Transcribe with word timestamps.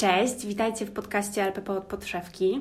Cześć, 0.00 0.46
witajcie 0.46 0.86
w 0.86 0.90
podcaście 0.90 1.42
LPP 1.42 1.72
od 1.72 1.84
podszewki. 1.84 2.60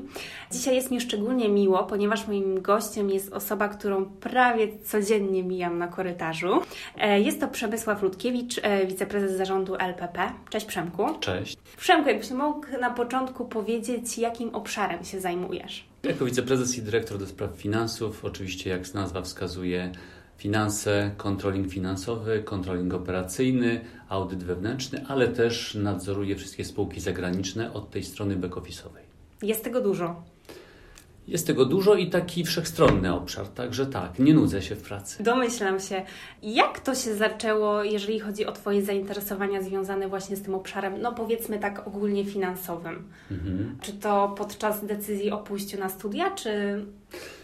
Dzisiaj 0.52 0.76
jest 0.76 0.92
mi 0.92 1.02
szczególnie 1.02 1.50
miło, 1.50 1.84
ponieważ 1.84 2.28
moim 2.28 2.62
gościem 2.62 3.10
jest 3.10 3.34
osoba, 3.34 3.70
którą 3.70 4.06
prawie 4.06 4.68
codziennie 4.86 5.44
mijam 5.44 5.78
na 5.78 5.88
korytarzu. 5.88 6.62
E, 6.98 7.22
jest 7.22 7.40
to 7.40 7.48
Przemysław 7.48 8.04
Ludkiewicz, 8.04 8.60
e, 8.64 8.86
wiceprezes 8.88 9.38
zarządu 9.38 9.76
LPP. 9.76 10.32
Cześć 10.50 10.66
Przemku. 10.66 11.20
Cześć. 11.20 11.58
Przemku, 11.78 12.10
jakbyś 12.10 12.32
mógł 12.32 12.68
na 12.82 12.90
początku 12.90 13.46
powiedzieć, 13.46 14.18
jakim 14.18 14.56
obszarem 14.56 15.06
się 15.06 15.20
zajmujesz? 15.20 15.86
Jako 16.04 16.26
wiceprezes 16.26 16.78
i 16.78 16.82
dyrektor 16.82 17.18
do 17.18 17.28
spraw 17.28 17.52
finansów, 17.56 18.26
oczywiście 18.26 18.70
jak 18.70 18.94
nazwa 18.94 19.22
wskazuje, 19.22 19.92
finanse, 20.40 21.12
kontroling 21.18 21.72
finansowy, 21.72 22.44
kontroling 22.44 22.94
operacyjny, 22.94 23.82
audyt 24.10 24.44
wewnętrzny, 24.44 25.06
ale 25.08 25.28
też 25.28 25.76
nadzoruję 25.76 26.36
wszystkie 26.36 26.66
spółki 26.66 27.00
zagraniczne 27.00 27.74
od 27.74 27.92
tej 27.92 28.04
strony 28.04 28.36
back-office'owej. 28.36 29.04
Jest 29.42 29.64
tego 29.64 29.82
dużo. 29.82 30.24
Jest 31.28 31.48
tego 31.48 31.66
dużo 31.66 31.96
i 31.96 32.10
taki 32.10 32.44
wszechstronny 32.44 33.14
obszar, 33.14 33.48
także 33.48 33.86
tak, 33.86 34.20
nie 34.20 34.34
nudzę 34.34 34.62
się 34.62 34.76
w 34.76 34.82
pracy. 34.82 35.24
Domyślam 35.24 35.80
się. 35.80 36.02
Jak 36.44 36.80
to 36.80 36.96
się 36.96 37.16
zaczęło, 37.16 37.84
jeżeli 37.84 38.20
chodzi 38.20 38.46
o 38.46 38.52
Twoje 38.52 38.82
zainteresowania 38.82 39.62
związane 39.62 40.08
właśnie 40.08 40.36
z 40.36 40.42
tym 40.42 40.56
obszarem, 40.56 41.02
no 41.02 41.14
powiedzmy 41.14 41.60
tak 41.60 41.88
ogólnie 41.88 42.26
finansowym? 42.26 43.04
Mhm. 43.32 43.78
Czy 43.82 43.94
to 43.94 44.36
podczas 44.38 44.86
decyzji 44.86 45.32
o 45.32 45.38
pójściu 45.38 45.80
na 45.80 45.90
studia, 45.90 46.32
czy 46.32 46.50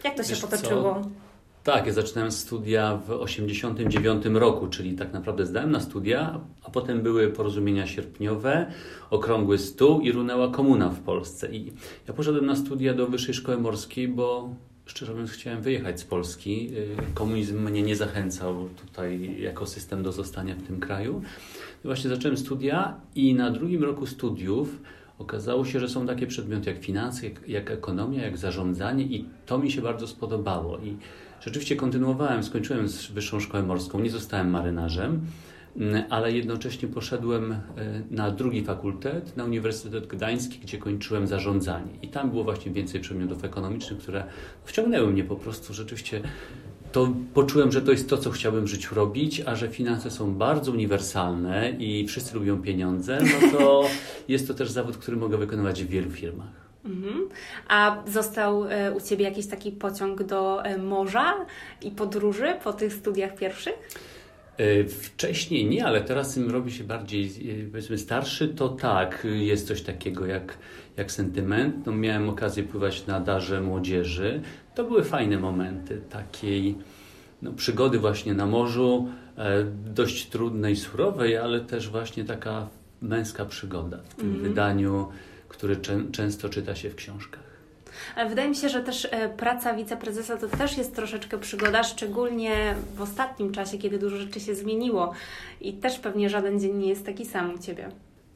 jak 0.03 0.17
to 0.17 0.23
się 0.23 0.29
Wiesz 0.29 0.41
potoczyło? 0.41 1.01
Co? 1.03 1.24
Tak, 1.65 1.87
ja 1.87 1.93
zaczynałem 1.93 2.31
studia 2.31 2.97
w 3.07 3.11
89 3.11 4.25
roku, 4.25 4.67
czyli 4.67 4.93
tak 4.93 5.13
naprawdę 5.13 5.45
zdałem 5.45 5.71
na 5.71 5.79
studia, 5.79 6.39
a 6.63 6.69
potem 6.71 7.01
były 7.01 7.27
porozumienia 7.27 7.87
sierpniowe, 7.87 8.71
okrągły 9.09 9.57
stół 9.57 10.01
i 10.01 10.11
runęła 10.11 10.51
komuna 10.51 10.89
w 10.89 10.99
Polsce. 10.99 11.51
I 11.51 11.73
ja 12.07 12.13
poszedłem 12.13 12.45
na 12.45 12.55
studia 12.55 12.93
do 12.93 13.07
Wyższej 13.07 13.33
Szkoły 13.33 13.57
Morskiej, 13.57 14.07
bo 14.07 14.49
szczerze 14.85 15.11
mówiąc 15.11 15.31
chciałem 15.31 15.61
wyjechać 15.61 15.99
z 15.99 16.03
Polski. 16.03 16.71
Komunizm 17.13 17.59
mnie 17.59 17.81
nie 17.81 17.95
zachęcał 17.95 18.69
tutaj 18.85 19.41
jako 19.41 19.65
system 19.65 20.03
do 20.03 20.11
zostania 20.11 20.55
w 20.55 20.63
tym 20.63 20.79
kraju. 20.79 21.21
I 21.83 21.87
właśnie 21.87 22.09
zacząłem 22.09 22.37
studia 22.37 22.95
i 23.15 23.33
na 23.33 23.51
drugim 23.51 23.83
roku 23.83 24.05
studiów 24.05 24.81
okazało 25.19 25.65
się, 25.65 25.79
że 25.79 25.89
są 25.89 26.07
takie 26.07 26.27
przedmioty 26.27 26.69
jak 26.69 26.83
finanse, 26.83 27.29
jak, 27.29 27.49
jak 27.49 27.71
ekonomia, 27.71 28.23
jak 28.23 28.37
zarządzanie 28.37 29.03
i 29.03 29.25
to 29.45 29.57
mi 29.57 29.71
się 29.71 29.81
bardzo 29.81 30.07
spodobało. 30.07 30.77
I 30.77 30.97
Rzeczywiście 31.45 31.75
kontynuowałem, 31.75 32.43
skończyłem 32.43 32.87
Wyższą 33.13 33.39
Szkołę 33.39 33.63
Morską, 33.63 33.99
nie 33.99 34.09
zostałem 34.09 34.49
marynarzem, 34.49 35.21
mm, 35.77 36.03
ale 36.09 36.31
jednocześnie 36.31 36.87
poszedłem 36.87 37.51
e, 37.51 37.57
na 38.11 38.31
drugi 38.31 38.63
fakultet, 38.63 39.37
na 39.37 39.43
Uniwersytet 39.43 40.07
Gdański, 40.07 40.59
gdzie 40.59 40.77
kończyłem 40.77 41.27
zarządzanie. 41.27 41.91
I 42.01 42.07
tam 42.07 42.29
było 42.29 42.43
właśnie 42.43 42.71
więcej 42.71 43.01
przedmiotów 43.01 43.43
ekonomicznych, 43.43 43.99
które 43.99 44.23
wciągnęły 44.63 45.11
mnie 45.11 45.23
po 45.23 45.35
prostu. 45.35 45.73
Rzeczywiście 45.73 46.21
to 46.91 47.13
poczułem, 47.33 47.71
że 47.71 47.81
to 47.81 47.91
jest 47.91 48.09
to, 48.09 48.17
co 48.17 48.31
chciałbym 48.31 48.65
w 48.65 48.67
życiu 48.67 48.95
robić, 48.95 49.41
a 49.45 49.55
że 49.55 49.67
finanse 49.67 50.11
są 50.11 50.33
bardzo 50.33 50.71
uniwersalne 50.71 51.69
i 51.69 52.07
wszyscy 52.07 52.35
lubią 52.35 52.61
pieniądze, 52.61 53.19
no 53.23 53.59
to 53.59 53.83
jest 54.33 54.47
to 54.47 54.53
też 54.53 54.71
zawód, 54.71 54.97
który 54.97 55.17
mogę 55.17 55.37
wykonywać 55.37 55.83
w 55.83 55.87
wielu 55.87 56.11
firmach. 56.11 56.64
Mhm. 56.85 57.29
A 57.67 58.03
został 58.07 58.65
e, 58.65 58.91
u 58.91 59.01
Ciebie 59.01 59.25
jakiś 59.25 59.47
taki 59.47 59.71
pociąg 59.71 60.23
do 60.23 60.65
e, 60.65 60.77
morza 60.77 61.33
i 61.81 61.91
podróży 61.91 62.53
po 62.63 62.73
tych 62.73 62.93
studiach 62.93 63.35
pierwszych? 63.35 63.73
E, 64.57 64.83
wcześniej 64.83 65.65
nie, 65.65 65.85
ale 65.85 66.01
teraz 66.01 66.37
im 66.37 66.51
robi 66.51 66.71
się 66.71 66.83
bardziej 66.83 67.31
powiedzmy 67.71 67.97
starszy, 67.97 68.47
to 68.47 68.69
tak, 68.69 69.27
jest 69.31 69.67
coś 69.67 69.81
takiego 69.81 70.25
jak, 70.25 70.57
jak 70.97 71.11
sentyment. 71.11 71.85
No, 71.85 71.91
miałem 71.91 72.29
okazję 72.29 72.63
pływać 72.63 73.05
na 73.05 73.19
darze 73.19 73.61
młodzieży. 73.61 74.41
To 74.75 74.83
były 74.83 75.03
fajne 75.03 75.37
momenty 75.37 76.01
takiej 76.09 76.75
no, 77.41 77.53
przygody 77.53 77.99
właśnie 77.99 78.33
na 78.33 78.45
morzu, 78.45 79.09
dość 79.85 80.29
trudnej, 80.29 80.75
surowej, 80.75 81.37
ale 81.37 81.61
też 81.61 81.89
właśnie 81.89 82.25
taka 82.25 82.67
męska 83.01 83.45
przygoda 83.45 83.97
w 84.09 84.15
tym 84.15 84.29
mm. 84.29 84.41
wydaniu 84.41 85.07
który 85.55 85.77
często 86.11 86.49
czyta 86.49 86.75
się 86.75 86.89
w 86.89 86.95
książkach. 86.95 87.43
Ale 88.15 88.29
wydaje 88.29 88.49
mi 88.49 88.55
się, 88.55 88.69
że 88.69 88.83
też 88.83 89.07
e, 89.11 89.29
praca 89.29 89.73
wiceprezesa 89.73 90.37
to 90.37 90.47
też 90.47 90.77
jest 90.77 90.95
troszeczkę 90.95 91.37
przygoda, 91.37 91.83
szczególnie 91.83 92.75
w 92.95 93.01
ostatnim 93.01 93.51
czasie, 93.51 93.77
kiedy 93.77 93.99
dużo 93.99 94.17
rzeczy 94.17 94.39
się 94.39 94.55
zmieniło 94.55 95.11
i 95.61 95.73
też 95.73 95.99
pewnie 95.99 96.29
żaden 96.29 96.59
dzień 96.59 96.77
nie 96.77 96.89
jest 96.89 97.05
taki 97.05 97.25
sam 97.25 97.53
u 97.55 97.59
Ciebie. 97.59 97.89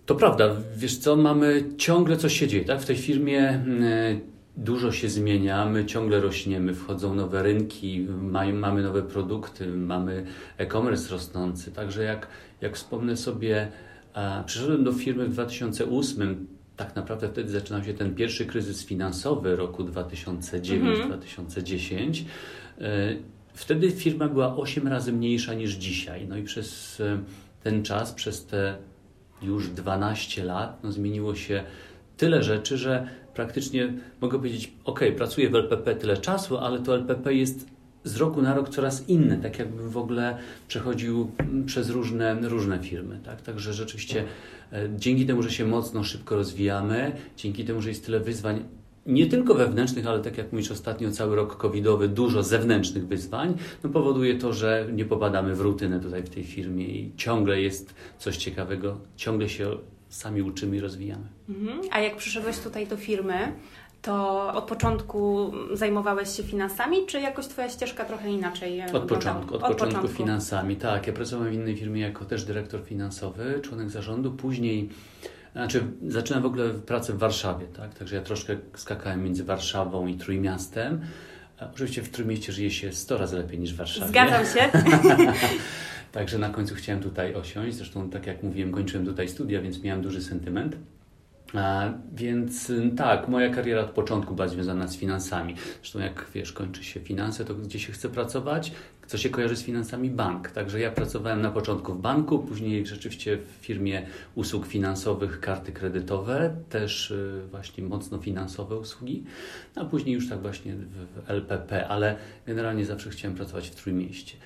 To 0.05 0.15
prawda, 0.15 0.55
wiesz 0.75 0.97
co, 0.97 1.15
mamy 1.15 1.63
ciągle 1.77 2.17
coś 2.17 2.39
się 2.39 2.47
dzieje, 2.47 2.65
tak? 2.65 2.81
W 2.81 2.85
tej 2.85 2.95
firmie 2.95 3.49
mm, 3.49 3.83
e, 3.83 4.19
dużo 4.57 4.91
się 4.91 5.09
zmienia, 5.09 5.65
my 5.65 5.85
ciągle 5.85 6.19
rośniemy, 6.19 6.73
wchodzą 6.73 7.15
nowe 7.15 7.43
rynki, 7.43 8.07
mamy 8.53 8.83
nowe 8.83 9.01
produkty, 9.01 9.67
mamy 9.67 10.25
e-commerce 10.57 11.11
rosnący, 11.11 11.71
także 11.71 12.03
jak, 12.03 12.27
jak 12.61 12.75
wspomnę 12.75 13.17
sobie, 13.17 13.71
przyszedłem 14.45 14.83
do 14.83 14.93
firmy 14.93 15.25
w 15.25 15.33
2008, 15.33 16.47
tak 16.79 16.95
naprawdę 16.95 17.29
wtedy 17.29 17.51
zaczynał 17.51 17.83
się 17.83 17.93
ten 17.93 18.15
pierwszy 18.15 18.45
kryzys 18.45 18.85
finansowy 18.85 19.55
roku 19.55 19.83
2009-2010. 19.83 22.23
E, 22.81 23.15
wtedy 23.53 23.91
firma 23.91 24.27
była 24.27 24.57
8 24.57 24.87
razy 24.87 25.13
mniejsza 25.13 25.53
niż 25.53 25.73
dzisiaj. 25.73 26.27
No 26.27 26.37
i 26.37 26.43
przez 26.43 26.99
e, 26.99 27.19
ten 27.63 27.83
czas, 27.83 28.13
przez 28.13 28.45
te 28.45 28.77
już 29.41 29.69
12 29.69 30.43
lat, 30.43 30.83
no 30.83 30.91
zmieniło 30.91 31.35
się 31.35 31.63
tyle 32.17 32.43
rzeczy, 32.43 32.77
że 32.77 33.07
praktycznie 33.33 33.93
mogę 34.21 34.37
powiedzieć, 34.37 34.73
ok, 34.85 34.99
pracuję 35.17 35.49
w 35.49 35.55
LPP 35.55 35.95
tyle 35.95 36.17
czasu, 36.17 36.57
ale 36.57 36.79
to 36.79 36.95
LPP 36.95 37.33
jest 37.33 37.65
z 38.03 38.15
roku 38.15 38.41
na 38.41 38.53
rok 38.53 38.69
coraz 38.69 39.09
inne, 39.09 39.37
tak 39.37 39.59
jakbym 39.59 39.89
w 39.89 39.97
ogóle 39.97 40.37
przechodził 40.67 41.31
przez 41.65 41.89
różne, 41.89 42.49
różne 42.49 42.79
firmy. 42.79 43.19
Tak? 43.25 43.41
Także 43.41 43.73
rzeczywiście 43.73 44.23
e, 44.73 44.89
dzięki 44.95 45.25
temu, 45.25 45.43
że 45.43 45.51
się 45.51 45.65
mocno, 45.65 46.03
szybko 46.03 46.35
rozwijamy, 46.35 47.11
dzięki 47.37 47.65
temu, 47.65 47.81
że 47.81 47.89
jest 47.89 48.05
tyle 48.05 48.19
wyzwań, 48.19 48.63
nie 49.05 49.25
tylko 49.25 49.53
wewnętrznych, 49.53 50.07
ale 50.07 50.19
tak 50.19 50.37
jak 50.37 50.51
mówisz 50.51 50.71
ostatnio, 50.71 51.11
cały 51.11 51.35
rok 51.35 51.57
covidowy, 51.57 52.07
dużo 52.07 52.43
zewnętrznych 52.43 53.07
wyzwań, 53.07 53.57
no 53.83 53.89
powoduje 53.89 54.37
to, 54.37 54.53
że 54.53 54.87
nie 54.93 55.05
popadamy 55.05 55.55
w 55.55 55.61
rutynę 55.61 55.99
tutaj 55.99 56.23
w 56.23 56.29
tej 56.29 56.43
firmie 56.43 56.85
i 56.85 57.11
ciągle 57.17 57.61
jest 57.61 57.95
coś 58.17 58.37
ciekawego, 58.37 58.97
ciągle 59.15 59.49
się 59.49 59.77
sami 60.09 60.41
uczymy 60.41 60.77
i 60.77 60.79
rozwijamy. 60.79 61.27
Mhm. 61.49 61.81
A 61.91 61.99
jak 61.99 62.17
przyszedłeś 62.17 62.59
tutaj 62.59 62.87
do 62.87 62.97
firmy, 62.97 63.53
to 64.01 64.47
od 64.53 64.63
początku 64.63 65.51
zajmowałeś 65.73 66.37
się 66.37 66.43
finansami, 66.43 66.97
czy 67.07 67.19
jakoś 67.19 67.47
Twoja 67.47 67.69
ścieżka 67.69 68.05
trochę 68.05 68.29
inaczej? 68.29 68.81
Od 68.93 69.03
początku, 69.03 69.55
od, 69.55 69.63
od 69.63 69.71
początku, 69.71 69.85
początku 69.85 70.07
finansami, 70.17 70.75
tak. 70.75 71.07
Ja 71.07 71.13
pracowałem 71.13 71.51
w 71.51 71.55
innej 71.55 71.77
firmie 71.77 72.01
jako 72.01 72.25
też 72.25 72.43
dyrektor 72.43 72.83
finansowy, 72.83 73.59
członek 73.63 73.89
zarządu, 73.89 74.31
później 74.31 74.89
znaczy, 75.53 75.83
zaczynałem 76.07 76.43
w 76.43 76.45
ogóle 76.45 76.69
pracę 76.69 77.13
w 77.13 77.17
Warszawie, 77.17 77.65
tak? 77.65 77.93
Także 77.93 78.15
ja 78.15 78.21
troszkę 78.21 78.57
skakałem 78.75 79.23
między 79.23 79.43
Warszawą 79.43 80.07
i 80.07 80.15
Trójmiastem. 80.15 81.01
Oczywiście 81.73 82.01
w 82.01 82.09
Trójmieście 82.09 82.53
żyje 82.53 82.71
się 82.71 82.93
100 82.93 83.17
razy 83.17 83.37
lepiej 83.37 83.59
niż 83.59 83.73
w 83.73 83.77
Warszawie. 83.77 84.07
Zgadzam 84.07 84.45
się. 84.45 84.69
Także 86.11 86.37
na 86.37 86.49
końcu 86.49 86.75
chciałem 86.75 87.03
tutaj 87.03 87.35
osiąść. 87.35 87.77
Zresztą, 87.77 88.09
tak 88.09 88.27
jak 88.27 88.43
mówiłem, 88.43 88.71
kończyłem 88.71 89.05
tutaj 89.05 89.29
studia, 89.29 89.61
więc 89.61 89.83
miałem 89.83 90.01
duży 90.01 90.21
sentyment. 90.21 90.75
Więc 92.13 92.69
y, 92.69 92.91
tak, 92.97 93.27
moja 93.27 93.49
kariera 93.49 93.81
od 93.81 93.91
początku 93.91 94.35
była 94.35 94.47
związana 94.47 94.87
z 94.87 94.97
finansami. 94.97 95.55
Zresztą 95.81 95.99
jak 95.99 96.25
wiesz, 96.33 96.53
kończy 96.53 96.83
się 96.83 96.99
finanse, 96.99 97.45
to 97.45 97.55
gdzie 97.55 97.79
się 97.79 97.93
chce 97.93 98.09
pracować? 98.09 98.71
Co 99.07 99.17
się 99.17 99.29
kojarzy 99.29 99.55
z 99.55 99.63
finansami? 99.63 100.09
Bank. 100.09 100.51
Także 100.51 100.79
ja 100.79 100.91
pracowałem 100.91 101.41
na 101.41 101.51
początku 101.51 101.93
w 101.93 102.01
banku, 102.01 102.39
później 102.39 102.85
rzeczywiście 102.85 103.37
w 103.37 103.65
firmie 103.65 104.05
usług 104.35 104.67
finansowych, 104.67 105.39
karty 105.39 105.71
kredytowe, 105.71 106.55
też 106.69 107.11
y, 107.11 107.41
właśnie 107.51 107.83
mocno 107.83 108.17
finansowe 108.17 108.77
usługi, 108.77 109.23
a 109.75 109.85
później 109.85 110.15
już 110.15 110.29
tak 110.29 110.41
właśnie 110.41 110.75
w 110.75 111.29
LPP, 111.29 111.87
ale 111.87 112.15
generalnie 112.45 112.85
zawsze 112.85 113.09
chciałem 113.09 113.37
pracować 113.37 113.69
w 113.69 113.75
Trójmieście. 113.75 114.37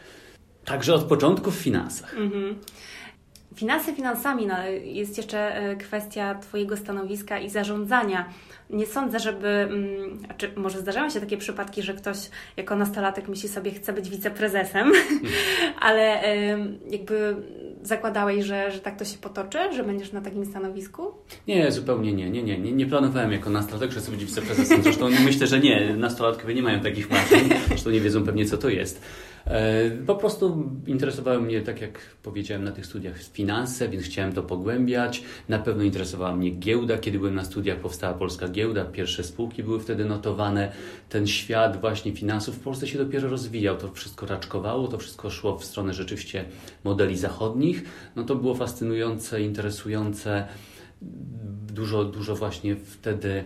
Także 0.65 0.93
od 0.93 1.03
początku 1.03 1.51
w 1.51 1.55
finansach. 1.55 2.17
Mhm. 2.17 2.55
Finanse 3.55 3.93
finansami, 3.93 4.47
no, 4.47 4.55
jest 4.83 5.17
jeszcze 5.17 5.55
e, 5.55 5.75
kwestia 5.75 6.35
Twojego 6.35 6.77
stanowiska 6.77 7.39
i 7.39 7.49
zarządzania. 7.49 8.29
Nie 8.69 8.85
sądzę, 8.85 9.19
żeby, 9.19 9.47
mm, 9.47 10.19
czy 10.37 10.51
może 10.55 10.79
zdarzają 10.79 11.09
się 11.09 11.19
takie 11.19 11.37
przypadki, 11.37 11.81
że 11.81 11.93
ktoś 11.93 12.17
jako 12.57 12.75
nastolatek 12.75 13.27
myśli 13.27 13.49
sobie, 13.49 13.71
chce 13.71 13.93
być 13.93 14.09
wiceprezesem, 14.09 14.91
ale 15.87 16.23
jakby 16.89 17.35
zakładałeś, 17.83 18.45
że, 18.45 18.71
że 18.71 18.79
tak 18.79 18.99
to 18.99 19.05
się 19.05 19.17
potoczy, 19.17 19.57
że 19.75 19.83
będziesz 19.83 20.11
na 20.11 20.21
takim 20.21 20.45
stanowisku? 20.45 21.11
Nie, 21.47 21.71
zupełnie 21.71 22.13
nie. 22.13 22.29
Nie, 22.29 22.43
nie, 22.43 22.59
nie, 22.59 22.71
nie 22.71 22.85
planowałem 22.85 23.31
jako 23.31 23.49
nastolatek, 23.49 23.91
że 23.91 23.99
chcę 23.99 24.11
być 24.11 24.25
wiceprezesem. 24.25 24.83
Zresztą 24.83 25.09
myślę, 25.25 25.47
że 25.47 25.59
nie, 25.59 25.95
nastolatkowie 25.97 26.53
nie 26.53 26.61
mają 26.61 26.79
takich 26.79 27.09
marzeń, 27.09 27.49
zresztą 27.67 27.89
nie 27.89 28.01
wiedzą 28.01 28.23
pewnie, 28.25 28.45
co 28.45 28.57
to 28.57 28.69
jest. 28.69 29.01
E, 29.45 29.91
po 30.05 30.15
prostu 30.15 30.71
interesowały 30.87 31.41
mnie, 31.41 31.61
tak 31.61 31.81
jak 31.81 31.99
powiedziałem 32.23 32.63
na 32.63 32.71
tych 32.71 32.85
studiach, 32.85 33.23
finanse, 33.23 33.89
więc 33.89 34.03
chciałem 34.03 34.33
to 34.33 34.43
pogłębiać. 34.43 35.23
Na 35.49 35.59
pewno 35.59 35.83
interesowała 35.83 36.35
mnie 36.35 36.51
giełda. 36.51 36.97
Kiedy 36.97 37.19
byłem 37.19 37.35
na 37.35 37.45
studiach, 37.45 37.77
powstała 37.77 38.13
polska 38.13 38.47
giełda, 38.47 38.85
pierwsze 38.85 39.23
spółki 39.23 39.63
były 39.63 39.79
wtedy 39.79 40.05
notowane. 40.05 40.71
Ten 41.09 41.27
świat 41.27 41.81
właśnie 41.81 42.15
finansów 42.15 42.55
w 42.55 42.59
Polsce 42.59 42.87
się 42.87 42.97
dopiero 42.97 43.29
rozwijał. 43.29 43.77
To 43.77 43.91
wszystko 43.91 44.25
raczkowało, 44.25 44.87
to 44.87 44.97
wszystko 44.97 45.29
szło 45.29 45.57
w 45.57 45.65
stronę 45.65 45.93
rzeczywiście 45.93 46.45
modeli 46.83 47.17
zachodnich. 47.17 47.83
No 48.15 48.23
to 48.23 48.35
było 48.35 48.55
fascynujące, 48.55 49.41
interesujące. 49.41 50.47
Dużo, 51.73 52.05
dużo 52.05 52.35
właśnie 52.35 52.75
wtedy 52.75 53.43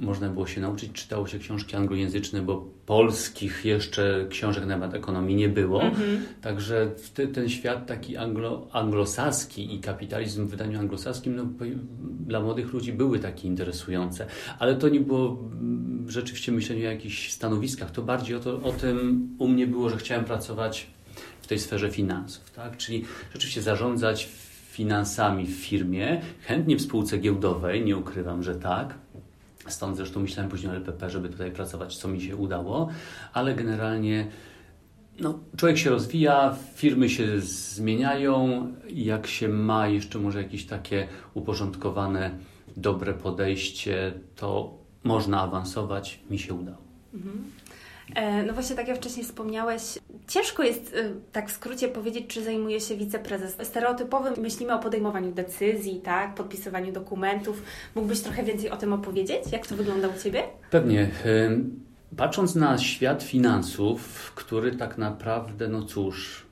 można 0.00 0.28
było 0.28 0.46
się 0.46 0.60
nauczyć. 0.60 0.92
Czytało 0.92 1.26
się 1.26 1.38
książki 1.38 1.76
anglojęzyczne, 1.76 2.42
bo 2.42 2.66
polskich 2.86 3.64
jeszcze 3.64 4.26
książek 4.30 4.66
na 4.66 4.74
temat 4.74 4.94
ekonomii 4.94 5.36
nie 5.36 5.48
było. 5.48 5.82
Mhm. 5.82 6.22
Także 6.40 6.90
ten 7.34 7.48
świat 7.48 7.86
taki 7.86 8.16
anglo, 8.16 8.68
anglosaski 8.72 9.74
i 9.74 9.80
kapitalizm 9.80 10.46
w 10.46 10.50
wydaniu 10.50 10.78
anglosaskim 10.78 11.36
no, 11.36 11.46
dla 12.26 12.40
młodych 12.40 12.72
ludzi 12.72 12.92
były 12.92 13.18
takie 13.18 13.48
interesujące. 13.48 14.26
Ale 14.58 14.76
to 14.76 14.88
nie 14.88 15.00
było 15.00 15.38
mm, 15.52 16.10
rzeczywiście 16.10 16.52
myślenie 16.52 16.88
o 16.88 16.90
jakichś 16.90 17.32
stanowiskach. 17.32 17.90
To 17.90 18.02
bardziej 18.02 18.36
o, 18.36 18.40
to, 18.40 18.62
o 18.62 18.72
tym 18.72 19.28
u 19.38 19.48
mnie 19.48 19.66
było, 19.66 19.90
że 19.90 19.96
chciałem 19.96 20.24
pracować 20.24 20.86
w 21.42 21.46
tej 21.46 21.58
sferze 21.58 21.90
finansów. 21.90 22.50
Tak? 22.50 22.76
Czyli 22.76 23.04
rzeczywiście 23.32 23.62
zarządzać 23.62 24.28
finansami 24.78 25.46
w 25.46 25.54
firmie, 25.54 26.20
chętnie 26.42 26.76
w 26.76 26.82
spółce 26.82 27.18
giełdowej, 27.18 27.84
nie 27.84 27.96
ukrywam, 27.96 28.42
że 28.42 28.54
tak 28.54 28.94
Stąd 29.70 29.96
zresztą 29.96 30.20
myślałem 30.20 30.50
później 30.50 30.72
o 30.72 30.76
LPP, 30.76 31.10
żeby 31.10 31.28
tutaj 31.28 31.50
pracować, 31.50 31.96
co 31.96 32.08
mi 32.08 32.20
się 32.20 32.36
udało, 32.36 32.88
ale 33.32 33.54
generalnie 33.54 34.26
no, 35.20 35.38
człowiek 35.56 35.78
się 35.78 35.90
rozwija, 35.90 36.56
firmy 36.74 37.08
się 37.08 37.40
zmieniają. 37.40 38.66
Jak 38.88 39.26
się 39.26 39.48
ma 39.48 39.88
jeszcze 39.88 40.18
może 40.18 40.42
jakieś 40.42 40.66
takie 40.66 41.08
uporządkowane, 41.34 42.30
dobre 42.76 43.14
podejście, 43.14 44.12
to 44.36 44.78
można 45.04 45.40
awansować. 45.40 46.20
Mi 46.30 46.38
się 46.38 46.54
udało. 46.54 46.78
Mhm. 47.14 47.44
E, 48.14 48.42
no 48.42 48.52
właśnie, 48.52 48.76
tak 48.76 48.88
jak 48.88 48.96
wcześniej 48.96 49.24
wspomniałeś, 49.26 49.82
ciężko 50.28 50.62
jest 50.62 50.94
e, 50.94 51.10
tak 51.32 51.48
w 51.48 51.52
skrócie 51.52 51.88
powiedzieć, 51.88 52.26
czy 52.26 52.44
zajmuje 52.44 52.80
się 52.80 52.96
wiceprezes. 52.96 53.56
Stereotypowo 53.62 54.30
myślimy 54.40 54.74
o 54.74 54.78
podejmowaniu 54.78 55.32
decyzji, 55.32 56.00
tak, 56.00 56.34
podpisywaniu 56.34 56.92
dokumentów. 56.92 57.62
Mógłbyś 57.94 58.20
trochę 58.20 58.42
więcej 58.42 58.70
o 58.70 58.76
tym 58.76 58.92
opowiedzieć? 58.92 59.52
Jak 59.52 59.66
to 59.66 59.76
wygląda 59.76 60.08
u 60.08 60.22
Ciebie? 60.22 60.42
Pewnie. 60.70 61.10
Patrząc 62.16 62.54
na 62.54 62.78
świat 62.78 63.22
finansów, 63.22 64.32
który 64.34 64.76
tak 64.76 64.98
naprawdę, 64.98 65.68
no 65.68 65.82
cóż, 65.82 66.47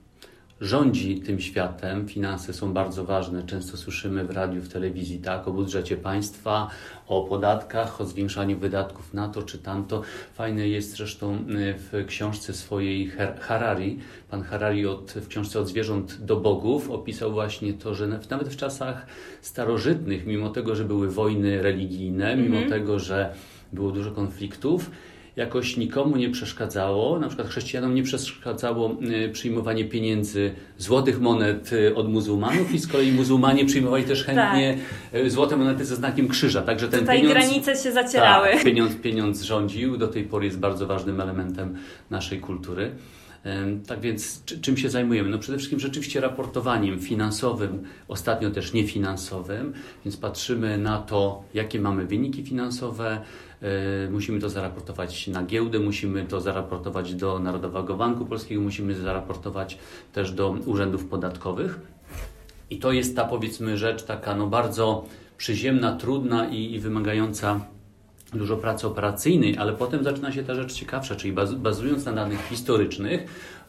rządzi 0.60 1.20
tym 1.20 1.40
światem. 1.40 2.08
Finanse 2.08 2.52
są 2.52 2.72
bardzo 2.72 3.04
ważne. 3.04 3.42
Często 3.42 3.76
słyszymy 3.76 4.24
w 4.24 4.30
radiu, 4.30 4.62
w 4.62 4.68
telewizji, 4.68 5.18
tak, 5.18 5.48
o 5.48 5.52
budżecie 5.52 5.96
państwa, 5.96 6.70
o 7.06 7.24
podatkach, 7.24 8.00
o 8.00 8.04
zwiększaniu 8.04 8.58
wydatków 8.58 9.14
na 9.14 9.28
to 9.28 9.42
czy 9.42 9.58
tamto. 9.58 10.02
Fajne 10.34 10.68
jest 10.68 10.96
zresztą 10.96 11.34
y, 11.34 11.74
w 11.78 12.06
książce 12.06 12.52
swojej 12.52 13.12
Harari. 13.40 13.98
Pan 14.30 14.42
Harari 14.42 14.86
od, 14.86 15.12
w 15.12 15.28
książce 15.28 15.60
Od 15.60 15.68
zwierząt 15.68 16.24
do 16.24 16.36
bogów 16.36 16.90
opisał 16.90 17.32
właśnie 17.32 17.72
to, 17.74 17.94
że 17.94 18.06
nawet 18.06 18.48
w 18.48 18.56
czasach 18.56 19.06
starożytnych, 19.40 20.26
mimo 20.26 20.50
tego, 20.50 20.76
że 20.76 20.84
były 20.84 21.10
wojny 21.10 21.62
religijne, 21.62 22.36
mimo 22.36 22.56
mm 22.56 22.68
-hmm. 22.68 22.72
tego, 22.72 22.98
że 22.98 23.34
było 23.72 23.90
dużo 23.90 24.10
konfliktów, 24.10 24.90
jakoś 25.36 25.76
nikomu 25.76 26.16
nie 26.16 26.30
przeszkadzało, 26.30 27.18
na 27.18 27.26
przykład 27.28 27.48
chrześcijanom 27.48 27.94
nie 27.94 28.02
przeszkadzało 28.02 28.96
y, 29.26 29.28
przyjmowanie 29.32 29.84
pieniędzy, 29.84 30.54
złotych 30.78 31.20
monet 31.20 31.72
y, 31.72 31.94
od 31.94 32.12
muzułmanów 32.12 32.74
i 32.74 32.78
z 32.78 32.86
kolei 32.86 33.12
muzułmanie 33.12 33.64
przyjmowali 33.64 34.04
też 34.04 34.24
chętnie 34.24 34.78
tak. 35.12 35.30
Złote 35.30 35.56
monety 35.56 35.84
ze 35.84 35.96
znakiem 35.96 36.28
krzyża. 36.28 36.62
Także 36.62 36.88
ten 36.88 37.00
Tutaj 37.00 37.16
pieniądz, 37.16 37.38
granice 37.38 37.76
się 37.76 37.92
zacierały. 37.92 38.48
Tak, 38.52 38.64
pieniądz, 38.64 38.96
pieniądz 38.96 39.42
rządził, 39.42 39.96
do 39.96 40.08
tej 40.08 40.24
pory 40.24 40.46
jest 40.46 40.58
bardzo 40.58 40.86
ważnym 40.86 41.20
elementem 41.20 41.76
naszej 42.10 42.40
kultury. 42.40 42.90
Tak 43.86 44.00
więc 44.00 44.44
czym 44.44 44.76
się 44.76 44.90
zajmujemy? 44.90 45.30
No 45.30 45.38
przede 45.38 45.58
wszystkim 45.58 45.80
rzeczywiście 45.80 46.20
raportowaniem 46.20 47.00
finansowym, 47.00 47.82
ostatnio 48.08 48.50
też 48.50 48.72
niefinansowym, 48.72 49.72
więc 50.04 50.16
patrzymy 50.16 50.78
na 50.78 50.98
to, 50.98 51.42
jakie 51.54 51.80
mamy 51.80 52.06
wyniki 52.06 52.42
finansowe, 52.42 53.20
E, 53.62 54.10
musimy 54.10 54.40
to 54.40 54.50
zaraportować 54.50 55.26
na 55.26 55.44
giełdę, 55.44 55.78
musimy 55.78 56.24
to 56.24 56.40
zaraportować 56.40 57.14
do 57.14 57.38
Narodowego 57.38 57.96
Banku 57.96 58.26
Polskiego, 58.26 58.60
musimy 58.60 58.94
zaraportować 58.94 59.78
też 60.12 60.32
do 60.32 60.50
urzędów 60.50 61.04
podatkowych. 61.04 61.80
I 62.70 62.78
to 62.78 62.92
jest 62.92 63.16
ta 63.16 63.24
powiedzmy 63.24 63.78
rzecz 63.78 64.02
taka 64.02 64.34
no 64.34 64.46
bardzo 64.46 65.04
przyziemna, 65.36 65.96
trudna 65.96 66.48
i, 66.48 66.72
i 66.72 66.80
wymagająca 66.80 67.60
dużo 68.32 68.56
pracy 68.56 68.86
operacyjnej, 68.86 69.58
ale 69.58 69.72
potem 69.72 70.04
zaczyna 70.04 70.32
się 70.32 70.44
ta 70.44 70.54
rzecz 70.54 70.72
ciekawsza, 70.72 71.16
czyli 71.16 71.34
bazując 71.56 72.04
na 72.04 72.12
danych 72.12 72.46
historycznych, 72.48 73.26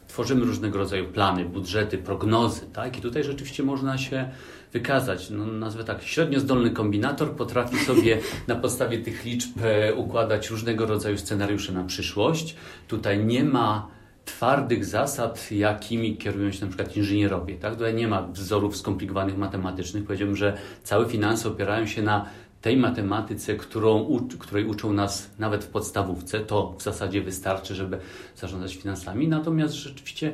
tworzymy 0.08 0.44
różnego 0.44 0.78
rodzaju 0.78 1.08
plany, 1.08 1.44
budżety, 1.44 1.98
prognozy, 1.98 2.66
tak? 2.72 2.98
I 2.98 3.00
tutaj 3.00 3.24
rzeczywiście 3.24 3.62
można 3.62 3.98
się 3.98 4.28
wykazać. 4.72 5.30
No, 5.30 5.46
nazwę 5.46 5.84
tak, 5.84 6.02
średnio 6.02 6.40
zdolny 6.40 6.70
kombinator 6.70 7.30
potrafi 7.30 7.76
sobie 7.76 8.18
na 8.46 8.54
podstawie 8.54 8.98
tych 8.98 9.24
liczb 9.24 9.50
e, 9.62 9.94
układać 9.94 10.50
różnego 10.50 10.86
rodzaju 10.86 11.18
scenariusze 11.18 11.72
na 11.72 11.84
przyszłość. 11.84 12.56
Tutaj 12.88 13.24
nie 13.24 13.44
ma 13.44 13.88
twardych 14.24 14.84
zasad, 14.84 15.50
jakimi 15.50 16.16
kierują 16.16 16.52
się 16.52 16.60
na 16.60 16.66
przykład 16.66 16.96
inżynierowie. 16.96 17.54
Tak? 17.54 17.74
Tutaj 17.74 17.94
nie 17.94 18.08
ma 18.08 18.22
wzorów 18.22 18.76
skomplikowanych 18.76 19.38
matematycznych. 19.38 20.04
Powiedziałbym, 20.04 20.36
że 20.36 20.56
całe 20.82 21.06
finanse 21.06 21.48
opierają 21.48 21.86
się 21.86 22.02
na 22.02 22.26
tej 22.62 22.76
matematyce, 22.76 23.54
którą, 23.54 24.18
której 24.38 24.64
uczą 24.64 24.92
nas 24.92 25.30
nawet 25.38 25.64
w 25.64 25.68
podstawówce. 25.68 26.40
To 26.40 26.74
w 26.78 26.82
zasadzie 26.82 27.22
wystarczy, 27.22 27.74
żeby 27.74 27.98
zarządzać 28.36 28.76
finansami. 28.76 29.28
Natomiast 29.28 29.74
rzeczywiście 29.74 30.32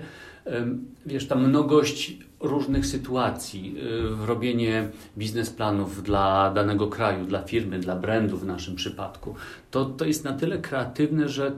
wiesz, 1.07 1.27
ta 1.27 1.35
mnogość 1.35 2.19
różnych 2.41 2.87
sytuacji, 2.87 3.77
y, 4.23 4.27
robienie 4.27 4.89
biznesplanów 5.19 6.03
dla 6.03 6.53
danego 6.55 6.87
kraju, 6.87 7.27
dla 7.27 7.43
firmy, 7.43 7.79
dla 7.79 7.97
brandu 7.97 8.39
w 8.39 8.47
naszym 8.47 8.77
przypadku, 8.77 9.35
to, 9.71 9.85
to 9.85 10.05
jest 10.05 10.25
na 10.25 10.33
tyle 10.33 10.59
kreatywne, 10.59 11.29
że 11.29 11.53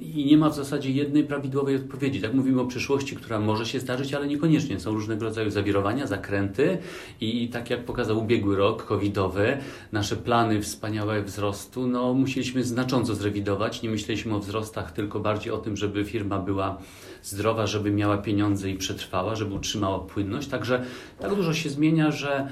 i 0.00 0.24
nie 0.24 0.36
ma 0.36 0.50
w 0.50 0.54
zasadzie 0.54 0.90
jednej 0.90 1.24
prawidłowej 1.24 1.76
odpowiedzi. 1.76 2.20
Tak 2.20 2.34
mówimy 2.34 2.60
o 2.60 2.66
przyszłości, 2.66 3.16
która 3.16 3.40
może 3.40 3.66
się 3.66 3.80
zdarzyć, 3.80 4.14
ale 4.14 4.26
niekoniecznie. 4.26 4.80
Są 4.80 4.92
różnego 4.94 5.24
rodzaju 5.24 5.50
zawirowania, 5.50 6.06
zakręty 6.06 6.78
i 7.20 7.48
tak 7.48 7.70
jak 7.70 7.84
pokazał 7.84 8.18
ubiegły 8.18 8.56
rok 8.56 8.84
covidowy, 8.84 9.58
nasze 9.92 10.16
plany 10.16 10.62
wspaniałe 10.62 11.22
wzrostu, 11.22 11.86
no 11.86 12.14
musieliśmy 12.14 12.64
znacząco 12.64 13.14
zrewidować. 13.14 13.82
Nie 13.82 13.90
myśleliśmy 13.90 14.34
o 14.34 14.38
wzrostach, 14.38 14.92
tylko 14.92 15.20
bardziej 15.20 15.52
o 15.52 15.58
tym, 15.58 15.76
żeby 15.76 16.04
firma 16.04 16.38
była 16.38 16.78
zdrowa, 17.22 17.66
żeby 17.66 17.90
miała 17.90 18.18
pieniądze 18.18 18.70
i 18.70 18.74
przetrwała, 18.74 19.36
żeby 19.36 19.54
utrzymała 19.54 19.98
płynność. 19.98 20.48
Także 20.48 20.84
tak 21.18 21.34
dużo 21.34 21.54
się 21.54 21.70
zmienia, 21.70 22.10
że 22.10 22.48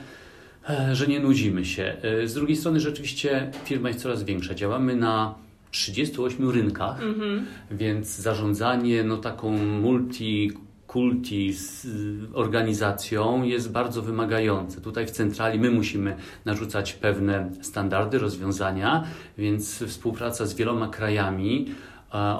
e, 0.68 0.94
że 0.94 1.06
nie 1.06 1.20
nudzimy 1.20 1.64
się. 1.64 1.96
E, 2.02 2.28
z 2.28 2.34
drugiej 2.34 2.56
strony 2.56 2.80
rzeczywiście 2.80 3.50
firma 3.64 3.88
jest 3.88 4.00
coraz 4.00 4.22
większa. 4.22 4.54
Działamy 4.54 4.96
na 4.96 5.45
38 5.70 6.50
rynkach, 6.50 7.00
mm-hmm. 7.00 7.40
więc 7.70 8.16
zarządzanie 8.16 9.04
no, 9.04 9.16
taką 9.16 9.50
multi 9.58 10.52
kulti 10.86 11.52
z 11.52 11.86
organizacją 12.32 13.42
jest 13.42 13.72
bardzo 13.72 14.02
wymagające. 14.02 14.80
Tutaj 14.80 15.06
w 15.06 15.10
centrali 15.10 15.58
my 15.58 15.70
musimy 15.70 16.16
narzucać 16.44 16.92
pewne 16.92 17.50
standardy, 17.62 18.18
rozwiązania, 18.18 19.04
więc 19.38 19.84
współpraca 19.84 20.46
z 20.46 20.54
wieloma 20.54 20.88
krajami, 20.88 21.66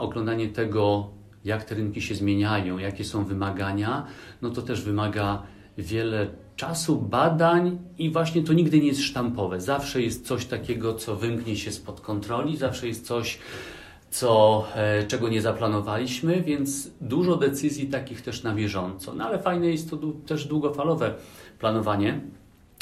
oglądanie 0.01 0.49
tego, 0.49 1.11
jak 1.45 1.65
te 1.65 1.75
rynki 1.75 2.03
się 2.03 2.15
zmieniają, 2.15 2.79
jakie 2.79 3.05
są 3.05 3.25
wymagania, 3.25 4.07
no 4.43 4.51
to 4.51 4.63
też 4.63 4.83
wymaga 4.83 5.43
wiele 5.79 6.29
czasu, 6.57 6.97
badań 6.97 7.79
i 7.99 8.11
właśnie 8.11 8.43
to 8.43 8.53
nigdy 8.53 8.81
nie 8.81 8.87
jest 8.87 9.03
sztampowe. 9.03 9.61
Zawsze 9.61 10.03
jest 10.03 10.27
coś 10.27 10.47
takiego, 10.47 10.95
co 10.95 11.17
wymknie 11.17 11.57
się 11.57 11.73
spod 11.73 12.01
kontroli, 12.01 12.57
zawsze 12.57 12.89
jest 12.89 13.07
coś, 13.07 13.39
co, 14.11 14.65
e, 14.75 15.07
czego 15.07 15.29
nie 15.29 15.43
zaplanowaliśmy, 15.43 16.43
więc 16.43 16.91
dużo 17.01 17.37
decyzji 17.37 17.87
takich 17.87 18.23
też 18.23 18.43
na 18.43 18.55
bieżąco. 18.55 19.15
No 19.15 19.25
ale 19.25 19.39
fajne 19.39 19.67
jest 19.67 19.91
to 19.91 19.99
też 20.27 20.45
długofalowe 20.45 21.15
planowanie. 21.59 22.21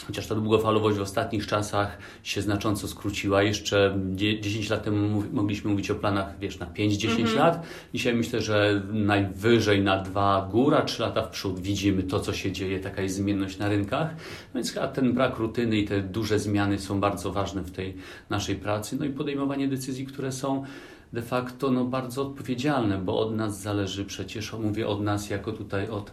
Chociaż 0.07 0.27
ta 0.27 0.35
długofalowość 0.35 0.99
w 0.99 1.03
ostatnich 1.03 1.47
czasach 1.47 1.99
się 2.23 2.43
znacząco 2.43 2.89
skróciła. 2.89 3.43
Jeszcze 3.43 3.99
10 4.41 4.71
lat 4.71 4.85
temu 4.85 5.23
mogliśmy 5.33 5.71
mówić 5.71 5.91
o 5.91 5.95
planach, 5.95 6.39
wiesz, 6.39 6.59
na 6.59 6.67
5-10 6.67 7.05
mm 7.05 7.27
-hmm. 7.27 7.37
lat. 7.37 7.67
Dzisiaj 7.95 8.15
myślę, 8.15 8.41
że 8.43 8.83
najwyżej 8.93 9.83
na 9.83 10.03
dwa, 10.03 10.49
góra 10.53 10.83
3 10.83 11.03
lata 11.03 11.23
w 11.23 11.31
przód 11.31 11.61
widzimy 11.61 12.03
to, 12.03 12.21
co 12.21 12.33
się 12.33 12.53
dzieje, 12.53 12.81
taka 12.81 13.03
jest 13.03 13.17
zmienność 13.17 13.59
na 13.59 13.69
rynkach. 13.69 14.15
No 14.55 14.59
więc 14.61 14.73
chyba 14.73 14.89
ten 14.89 15.13
brak 15.13 15.39
rutyny 15.39 15.77
i 15.77 15.85
te 15.85 16.01
duże 16.01 16.39
zmiany 16.39 16.79
są 16.79 17.01
bardzo 17.01 17.33
ważne 17.33 17.63
w 17.63 17.71
tej 17.71 17.95
naszej 18.31 18.57
pracy. 18.57 18.97
No 19.01 19.05
i 19.05 19.11
podejmowanie 19.11 19.69
decyzji, 19.69 20.07
które 20.07 20.33
są 20.33 20.65
de 21.13 21.23
facto 21.23 21.71
no, 21.71 21.85
bardzo 21.85 22.23
odpowiedzialne, 22.23 22.99
bo 22.99 23.19
od 23.19 23.37
nas 23.37 23.61
zależy 23.61 24.05
przecież, 24.05 24.53
mówię 24.53 24.89
od 24.89 25.03
nas 25.03 25.31
jako 25.31 25.53
tutaj 25.53 25.89
od 25.89 26.13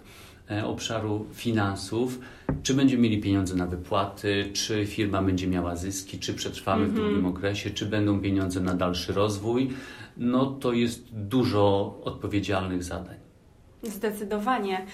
obszaru 0.65 1.25
finansów, 1.33 2.19
czy 2.63 2.73
będziemy 2.73 3.03
mieli 3.03 3.21
pieniądze 3.21 3.55
na 3.55 3.65
wypłaty, 3.65 4.49
czy 4.53 4.85
firma 4.85 5.21
będzie 5.21 5.47
miała 5.47 5.75
zyski, 5.75 6.19
czy 6.19 6.33
przetrwamy 6.33 6.87
w 6.87 6.93
długim 6.93 7.25
okresie, 7.25 7.69
czy 7.69 7.85
będą 7.85 8.19
pieniądze 8.19 8.59
na 8.59 8.73
dalszy 8.73 9.13
rozwój. 9.13 9.69
No 10.17 10.45
to 10.45 10.73
jest 10.73 11.03
dużo 11.11 11.95
odpowiedzialnych 12.03 12.83
zadań. 12.83 13.15
Zdecydowanie. 13.83 14.85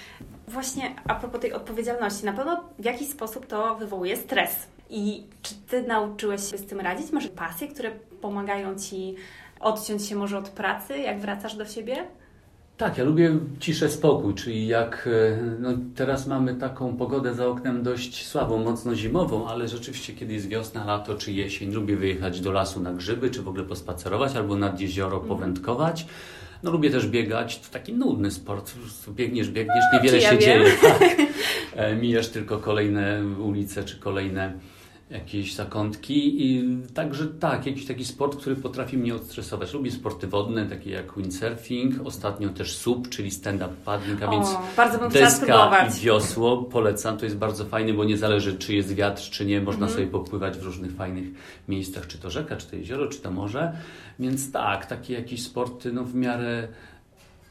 Właśnie 0.47 0.95
a 1.07 1.15
propos 1.15 1.41
tej 1.41 1.53
odpowiedzialności, 1.53 2.25
na 2.25 2.33
pewno 2.33 2.63
w 2.79 2.85
jakiś 2.85 3.09
sposób 3.09 3.45
to 3.45 3.75
wywołuje 3.75 4.17
stres. 4.17 4.67
I 4.89 5.23
czy 5.41 5.55
ty 5.55 5.83
nauczyłeś 5.83 6.51
się 6.51 6.57
z 6.57 6.65
tym 6.65 6.79
radzić? 6.79 7.11
Masz 7.11 7.27
pasje, 7.27 7.67
które 7.67 7.91
pomagają 8.21 8.75
ci 8.75 9.15
odciąć 9.59 10.05
się 10.05 10.15
może 10.15 10.37
od 10.37 10.49
pracy, 10.49 10.97
jak 10.97 11.19
wracasz 11.19 11.55
do 11.55 11.65
siebie? 11.65 12.07
Tak, 12.77 12.97
ja 12.97 13.03
lubię 13.03 13.37
ciszę, 13.59 13.89
spokój, 13.89 14.33
czyli 14.33 14.67
jak 14.67 15.09
e, 15.11 15.41
no 15.59 15.69
teraz 15.95 16.27
mamy 16.27 16.55
taką 16.55 16.97
pogodę 16.97 17.33
za 17.33 17.47
oknem 17.47 17.83
dość 17.83 18.27
słabą, 18.27 18.63
mocno 18.63 18.95
zimową, 18.95 19.47
ale 19.47 19.67
rzeczywiście 19.67 20.13
kiedy 20.13 20.33
jest 20.33 20.47
wiosna, 20.47 20.85
lato 20.85 21.15
czy 21.15 21.31
jesień, 21.31 21.71
lubię 21.71 21.95
wyjechać 21.95 22.41
do 22.41 22.51
lasu 22.51 22.79
na 22.79 22.93
grzyby, 22.93 23.29
czy 23.29 23.41
w 23.41 23.47
ogóle 23.47 23.63
pospacerować, 23.63 24.35
albo 24.35 24.55
nad 24.55 24.79
jezioro 24.79 25.17
mhm. 25.17 25.27
powędkować. 25.27 26.05
No 26.63 26.71
lubię 26.71 26.89
też 26.89 27.07
biegać, 27.07 27.59
to 27.59 27.73
taki 27.73 27.93
nudny 27.93 28.31
sport, 28.31 28.73
biegniesz, 29.09 29.49
biegniesz, 29.49 29.85
niewiele 29.93 30.17
ja 30.17 30.31
się 30.31 30.39
dzieje. 30.39 30.71
Tak. 30.81 31.17
E, 31.75 31.95
mijasz 31.95 32.27
tylko 32.27 32.57
kolejne 32.57 33.23
ulice, 33.39 33.83
czy 33.83 33.99
kolejne 33.99 34.53
jakieś 35.09 35.53
zakątki 35.53 36.45
i 36.45 36.77
także 36.93 37.27
tak, 37.27 37.65
jakiś 37.65 37.85
taki 37.85 38.05
sport, 38.05 38.37
który 38.37 38.55
potrafi 38.55 38.97
mnie 38.97 39.15
odstresować. 39.15 39.73
Lubię 39.73 39.91
sporty 39.91 40.27
wodne, 40.27 40.65
takie 40.65 40.91
jak 40.91 41.17
windsurfing, 41.17 41.93
ostatnio 42.05 42.49
też 42.49 42.77
SUP, 42.77 43.09
czyli 43.09 43.31
stand-up 43.31 43.73
paddling, 43.85 44.23
a 44.23 44.31
więc 44.31 44.47
bardzo 44.77 44.99
bym 44.99 45.09
deska 45.09 45.87
i 45.87 45.99
wiosło 45.99 46.63
polecam, 46.63 47.17
to 47.17 47.25
jest 47.25 47.37
bardzo 47.37 47.65
fajne, 47.65 47.93
bo 47.93 48.03
nie 48.03 48.17
zależy 48.17 48.57
czy 48.57 48.75
jest 48.75 48.95
wiatr, 48.95 49.21
czy 49.21 49.45
nie, 49.45 49.61
można 49.61 49.85
mm. 49.85 49.95
sobie 49.95 50.07
popływać 50.07 50.57
w 50.57 50.63
różnych 50.63 50.95
fajnych 50.95 51.27
miejscach, 51.67 52.07
czy 52.07 52.17
to 52.17 52.29
rzeka, 52.29 52.55
czy 52.55 52.67
to 52.67 52.75
jezioro, 52.75 53.07
czy 53.07 53.19
to 53.19 53.31
morze, 53.31 53.77
więc 54.19 54.51
tak, 54.51 54.85
takie 54.85 55.13
jakieś 55.13 55.43
sporty 55.43 55.93
no 55.93 56.03
w 56.03 56.15
miarę 56.15 56.67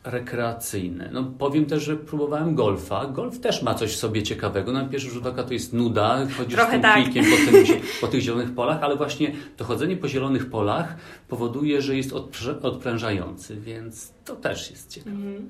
rekreacyjne. 0.07 1.11
No, 1.13 1.25
powiem 1.39 1.67
też, 1.67 1.83
że 1.83 1.97
próbowałem 1.97 2.55
golfa. 2.55 3.07
Golf 3.07 3.41
też 3.41 3.63
ma 3.63 3.75
coś 3.75 3.93
w 3.93 3.97
sobie 3.97 4.23
ciekawego. 4.23 4.73
Na 4.73 4.85
pierwszy 4.85 5.11
rzut 5.11 5.27
oka 5.27 5.43
to 5.43 5.53
jest 5.53 5.73
nuda, 5.73 6.27
chodzisz 6.39 6.55
Trochę 6.55 6.71
z 6.71 6.73
tym 6.73 6.83
tak. 6.83 7.03
Klikiem 7.03 7.25
po, 7.25 7.37
tym, 7.37 7.81
po, 8.01 8.09
tych 8.09 8.21
zielonych 8.21 8.55
polach, 8.55 8.83
ale 8.83 8.97
właśnie 8.97 9.33
to 9.57 9.65
chodzenie 9.65 9.97
po 9.97 10.09
zielonych 10.09 10.51
polach 10.51 10.97
powoduje, 11.29 11.83
że 11.83 11.97
jest 11.97 12.13
odprężający, 12.63 13.57
więc 13.57 14.13
to 14.25 14.37
też 14.37 14.71
jest 14.71 14.91
ciekawe. 14.91 15.17
Mhm. 15.17 15.49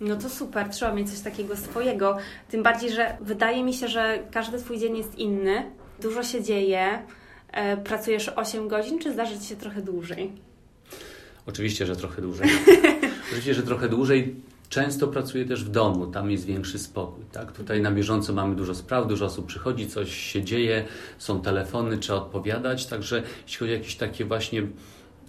No 0.00 0.16
to 0.16 0.28
super, 0.28 0.68
trzeba 0.68 0.94
mieć 0.94 1.10
coś 1.10 1.20
takiego 1.20 1.56
swojego. 1.56 2.16
Tym 2.48 2.62
bardziej, 2.62 2.92
że 2.92 3.16
wydaje 3.20 3.64
mi 3.64 3.74
się, 3.74 3.88
że 3.88 4.18
każdy 4.30 4.58
Twój 4.58 4.78
dzień 4.78 4.96
jest 4.96 5.18
inny, 5.18 5.70
dużo 6.02 6.22
się 6.22 6.42
dzieje. 6.42 7.02
E, 7.52 7.76
pracujesz 7.76 8.28
8 8.28 8.68
godzin, 8.68 8.98
czy 8.98 9.12
zdarzy 9.12 9.38
Ci 9.40 9.46
się 9.46 9.56
trochę 9.56 9.82
dłużej? 9.82 10.32
Oczywiście, 11.46 11.86
że 11.86 11.96
trochę 11.96 12.22
dłużej. 12.22 12.48
Oczywiście, 13.26 13.54
że 13.54 13.62
trochę 13.62 13.88
dłużej. 13.88 14.34
Często 14.68 15.08
pracuję 15.08 15.44
też 15.44 15.64
w 15.64 15.68
domu, 15.68 16.06
tam 16.06 16.30
jest 16.30 16.44
większy 16.44 16.78
spokój. 16.78 17.24
Tak? 17.32 17.52
Tutaj 17.52 17.80
na 17.80 17.90
bieżąco 17.90 18.32
mamy 18.32 18.56
dużo 18.56 18.74
spraw, 18.74 19.08
dużo 19.08 19.24
osób 19.24 19.46
przychodzi, 19.46 19.86
coś 19.86 20.14
się 20.16 20.44
dzieje, 20.44 20.84
są 21.18 21.40
telefony, 21.40 21.98
trzeba 21.98 22.18
odpowiadać. 22.18 22.86
Także 22.86 23.22
jeśli 23.42 23.58
chodzi 23.58 23.72
o 23.72 23.74
jakieś 23.74 23.96
takie 23.96 24.24
właśnie 24.24 24.62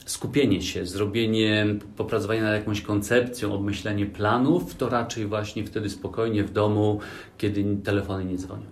skupienie 0.05 0.61
się, 0.61 0.85
zrobienie, 0.85 1.65
popracowanie 1.97 2.41
nad 2.41 2.53
jakąś 2.53 2.81
koncepcją, 2.81 3.53
obmyślenie 3.53 4.05
planów, 4.05 4.75
to 4.75 4.89
raczej 4.89 5.25
właśnie 5.25 5.65
wtedy 5.65 5.89
spokojnie 5.89 6.43
w 6.43 6.51
domu, 6.51 6.99
kiedy 7.37 7.77
telefony 7.83 8.25
nie 8.25 8.37
dzwonią. 8.37 8.65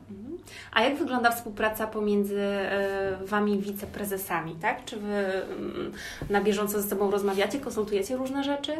A 0.71 0.83
jak 0.83 0.97
wygląda 0.97 1.31
współpraca 1.31 1.87
pomiędzy 1.87 2.41
e, 2.41 3.17
Wami 3.25 3.59
wiceprezesami, 3.59 4.55
tak? 4.55 4.85
Czy 4.85 4.97
Wy 4.97 5.07
mm, 5.07 5.91
na 6.29 6.41
bieżąco 6.41 6.81
ze 6.81 6.89
sobą 6.89 7.11
rozmawiacie, 7.11 7.59
konsultujecie 7.59 8.17
różne 8.17 8.43
rzeczy? 8.43 8.71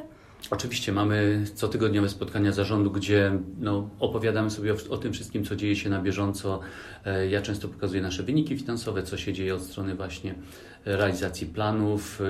Oczywiście 0.49 0.91
mamy 0.91 1.45
cotygodniowe 1.53 2.09
spotkania 2.09 2.51
zarządu, 2.51 2.91
gdzie 2.91 3.39
no, 3.59 3.89
opowiadamy 3.99 4.51
sobie 4.51 4.73
o, 4.73 4.75
o, 4.89 4.97
tym 4.97 5.13
wszystkim, 5.13 5.45
co 5.45 5.55
dzieje 5.55 5.75
się 5.75 5.89
na 5.89 6.01
bieżąco. 6.01 6.59
E, 7.05 7.27
ja 7.27 7.41
często 7.41 7.67
pokazuję 7.67 8.01
nasze 8.01 8.23
wyniki 8.23 8.57
finansowe, 8.57 9.03
co 9.03 9.17
się 9.17 9.33
dzieje 9.33 9.55
od 9.55 9.61
strony 9.61 9.95
właśnie 9.95 10.35
realizacji 10.85 11.47
planów, 11.47 12.21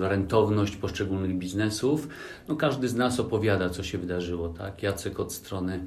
e, 0.00 0.08
rentowność 0.08 0.76
poszczególnych 0.76 1.38
biznesów. 1.38 2.08
No, 2.48 2.56
każdy 2.56 2.88
z 2.88 2.94
nas 2.94 3.20
opowiada, 3.20 3.70
co 3.70 3.82
się 3.82 3.98
wydarzyło. 3.98 4.48
Tak? 4.48 4.82
Jacek 4.82 5.20
od 5.20 5.32
strony 5.32 5.84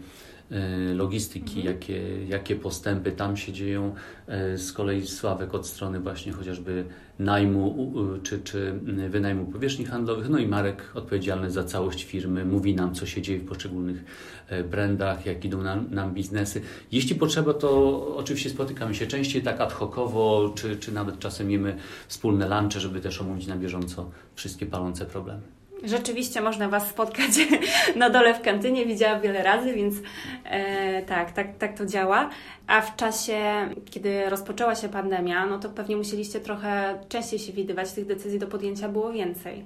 logistyki, 0.96 1.60
mhm. 1.60 1.66
jakie, 1.66 2.26
jakie 2.26 2.56
postępy 2.56 3.12
tam 3.12 3.38
się 3.38 3.54
dzieją. 3.54 3.96
E, 4.28 4.58
z 4.58 4.74
kolei 4.74 5.08
Sławek 5.08 5.54
od 5.54 5.68
strony 5.68 6.00
właśnie 6.00 6.32
chociażby 6.32 6.86
najmu 7.20 7.94
czy, 8.24 8.40
czy 8.40 8.74
wynajmu 9.10 9.46
powierzchni 9.46 9.86
handlowych, 9.86 10.30
no 10.30 10.38
i 10.38 10.48
Marek 10.48 10.92
odpowiedzialny 10.94 11.52
za 11.52 11.64
całość 11.64 12.04
firmy, 12.04 12.46
mówi 12.46 12.76
nam, 12.76 12.96
co 12.96 13.06
się 13.06 13.22
dzieje 13.22 13.40
w 13.40 13.46
poszczególnych 13.46 14.04
e, 14.48 14.64
brandach, 14.64 15.26
jak 15.26 15.46
idą 15.46 15.62
nam, 15.62 15.88
nam 15.92 16.14
biznesy. 16.14 16.62
Jeśli 16.92 17.16
potrzeba, 17.16 17.54
to 17.54 18.02
oczywiście 18.16 18.50
spotykamy 18.50 18.96
się 18.96 19.08
częściej 19.08 19.42
tak 19.42 19.62
ad 19.62 19.74
hocowo, 19.74 20.54
czy, 20.56 20.78
czy 20.78 20.92
nawet 20.92 21.20
czasem 21.20 21.52
jemy 21.52 21.78
wspólne 22.08 22.50
lunche, 22.50 22.80
żeby 22.80 23.02
też 23.02 23.22
omówić 23.22 23.48
na 23.48 23.58
bieżąco 23.58 24.12
wszystkie 24.36 24.66
palące 24.66 25.06
problemy. 25.06 25.57
Rzeczywiście 25.84 26.42
można 26.42 26.70
Was 26.70 26.90
spotkać 26.90 27.30
na 27.96 28.10
dole 28.10 28.34
w 28.34 28.42
kantynie, 28.42 28.86
widziałam 28.86 29.22
wiele 29.22 29.44
razy, 29.44 29.74
więc 29.74 29.96
e, 30.44 31.02
tak, 31.02 31.32
tak, 31.32 31.58
tak 31.58 31.78
to 31.78 31.86
działa. 31.86 32.30
A 32.68 32.82
w 32.82 32.96
czasie, 32.96 33.40
kiedy 33.86 34.30
rozpoczęła 34.30 34.76
się 34.76 34.90
pandemia, 34.90 35.46
no 35.46 35.60
to 35.60 35.70
pewnie 35.70 35.98
musieliście 35.98 36.40
trochę 36.40 37.00
częściej 37.10 37.40
się 37.40 37.54
widywać, 37.54 37.92
tych 37.92 38.06
decyzji 38.06 38.40
do 38.40 38.48
podjęcia 38.48 38.90
było 38.90 39.12
więcej. 39.12 39.66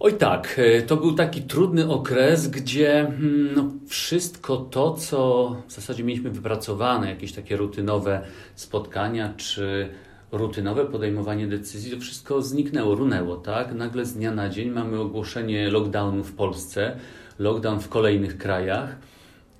Oj 0.00 0.14
tak, 0.14 0.58
e, 0.58 0.82
to 0.82 0.96
był 0.96 1.12
taki 1.12 1.42
trudny 1.42 1.90
okres, 1.90 2.48
gdzie 2.48 3.06
hmm, 3.18 3.54
no, 3.54 3.70
wszystko 3.88 4.56
to, 4.56 4.94
co 4.94 5.50
w 5.66 5.72
zasadzie 5.72 6.04
mieliśmy 6.04 6.30
wypracowane, 6.30 7.10
jakieś 7.10 7.32
takie 7.32 7.56
rutynowe 7.56 8.22
spotkania 8.54 9.34
czy 9.36 9.88
rutynowe 10.36 10.86
podejmowanie 10.86 11.46
decyzji, 11.46 11.90
to 11.90 12.00
wszystko 12.00 12.42
zniknęło, 12.42 12.94
runęło, 12.94 13.36
tak? 13.36 13.74
Nagle 13.74 14.04
z 14.04 14.14
dnia 14.14 14.30
na 14.30 14.48
dzień 14.48 14.70
mamy 14.70 15.00
ogłoszenie 15.00 15.70
lockdownu 15.70 16.24
w 16.24 16.32
Polsce, 16.32 16.96
lockdown 17.38 17.80
w 17.80 17.88
kolejnych 17.88 18.38
krajach 18.38 18.96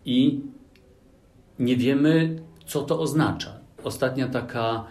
i 0.05 0.41
nie 1.59 1.77
wiemy, 1.77 2.39
co 2.67 2.83
to 2.83 3.01
oznacza. 3.01 3.61
Ostatnia 3.85 4.29
taka 4.29 4.85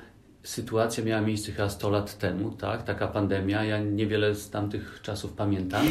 sytuacja 0.43 1.03
miała 1.03 1.21
miejsce 1.21 1.51
chyba 1.51 1.69
100 1.69 1.89
lat 1.89 2.17
temu, 2.17 2.51
tak? 2.51 2.83
Taka 2.83 3.07
pandemia. 3.07 3.63
Ja 3.63 3.79
niewiele 3.79 4.35
z 4.35 4.49
tamtych 4.49 4.99
czasów 5.01 5.33
pamiętam. 5.33 5.85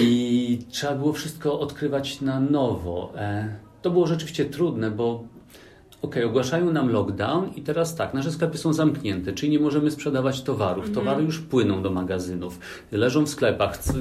I 0.00 0.58
trzeba 0.70 0.94
było 0.94 1.12
wszystko 1.12 1.60
odkrywać 1.60 2.20
na 2.20 2.40
nowo. 2.40 3.12
E, 3.16 3.56
to 3.82 3.90
było 3.90 4.06
rzeczywiście 4.06 4.44
trudne, 4.44 4.90
bo 4.90 5.24
OK, 6.02 6.16
ogłaszają 6.26 6.72
nam 6.72 6.90
lockdown 6.92 7.50
i 7.56 7.62
teraz 7.62 7.94
tak, 7.94 8.14
nasze 8.14 8.32
sklepy 8.32 8.58
są 8.58 8.72
zamknięte, 8.72 9.32
czyli 9.32 9.52
nie 9.52 9.58
możemy 9.58 9.90
sprzedawać 9.90 10.42
towarów. 10.42 10.86
Mhm. 10.86 10.94
Towary 10.94 11.24
już 11.24 11.38
płyną 11.38 11.82
do 11.82 11.90
magazynów, 11.90 12.58
leżą 12.92 13.26
w 13.26 13.28
sklepach. 13.28 13.78
Co, 13.78 13.92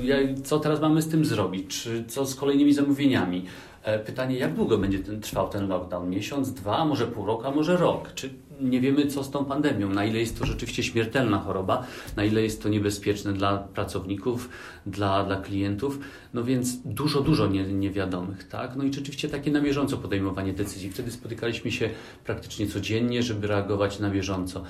co 0.43 0.59
teraz 0.59 0.81
mamy 0.81 1.01
z 1.01 1.09
tym 1.09 1.25
zrobić? 1.25 1.81
Czy 1.83 2.03
co 2.07 2.25
z 2.25 2.35
kolejnymi 2.35 2.73
zamówieniami? 2.73 3.45
E, 3.83 3.99
pytanie, 3.99 4.37
jak 4.37 4.53
długo 4.53 4.77
będzie 4.77 4.99
ten, 4.99 5.21
trwał 5.21 5.49
ten 5.49 5.67
lockdown? 5.67 6.09
Miesiąc, 6.09 6.53
dwa, 6.53 6.85
może 6.85 7.07
pół 7.07 7.25
roku, 7.25 7.47
a 7.47 7.51
może 7.51 7.77
rok? 7.77 8.13
Czy 8.15 8.29
nie 8.61 8.81
wiemy, 8.81 9.07
co 9.07 9.23
z 9.23 9.31
tą 9.31 9.45
pandemią? 9.45 9.89
Na 9.89 10.05
ile 10.05 10.19
jest 10.19 10.39
to 10.39 10.45
rzeczywiście 10.45 10.83
śmiertelna 10.83 11.39
choroba? 11.39 11.87
Na 12.15 12.23
ile 12.25 12.41
jest 12.41 12.63
to 12.63 12.69
niebezpieczne 12.69 13.33
dla 13.33 13.57
pracowników, 13.57 14.49
dla, 14.85 15.23
dla 15.23 15.41
klientów? 15.41 15.99
No 16.33 16.43
więc 16.43 16.77
dużo, 16.85 17.21
dużo 17.21 17.47
nie, 17.47 17.63
niewiadomych, 17.63 18.43
tak? 18.43 18.75
No 18.75 18.83
i 18.83 18.93
rzeczywiście 18.93 19.29
takie 19.29 19.51
na 19.51 19.61
bieżąco 19.61 19.97
podejmowanie 19.97 20.53
decyzji. 20.53 20.91
Wtedy 20.91 21.11
spotykaliśmy 21.11 21.71
się 21.71 21.89
praktycznie 22.25 22.67
codziennie, 22.67 23.23
żeby 23.23 23.47
reagować 23.47 23.99
na 23.99 24.09
bieżąco. 24.09 24.63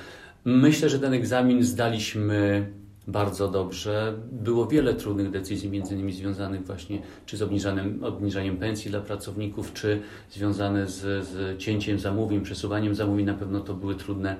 Myślę, 0.45 0.89
że 0.89 0.99
ten 0.99 1.13
egzamin 1.13 1.63
zdaliśmy 1.63 2.67
bardzo 3.07 3.47
dobrze. 3.47 4.13
Było 4.31 4.67
wiele 4.67 4.93
trudnych 4.93 5.29
decyzji, 5.29 5.69
między 5.69 5.93
innymi 5.93 6.13
związanych 6.13 6.65
właśnie 6.65 7.01
czy 7.25 7.37
z 7.37 7.41
obniżaniem, 7.41 8.03
obniżaniem 8.03 8.57
pensji 8.57 8.91
dla 8.91 9.01
pracowników, 9.01 9.73
czy 9.73 10.01
związane 10.29 10.87
z, 10.87 11.27
z 11.27 11.57
cięciem 11.57 11.99
zamówień, 11.99 12.41
przesuwaniem 12.41 12.95
zamówień. 12.95 13.25
Na 13.25 13.33
pewno 13.33 13.59
to 13.59 13.73
były 13.73 13.95
trudne 13.95 14.35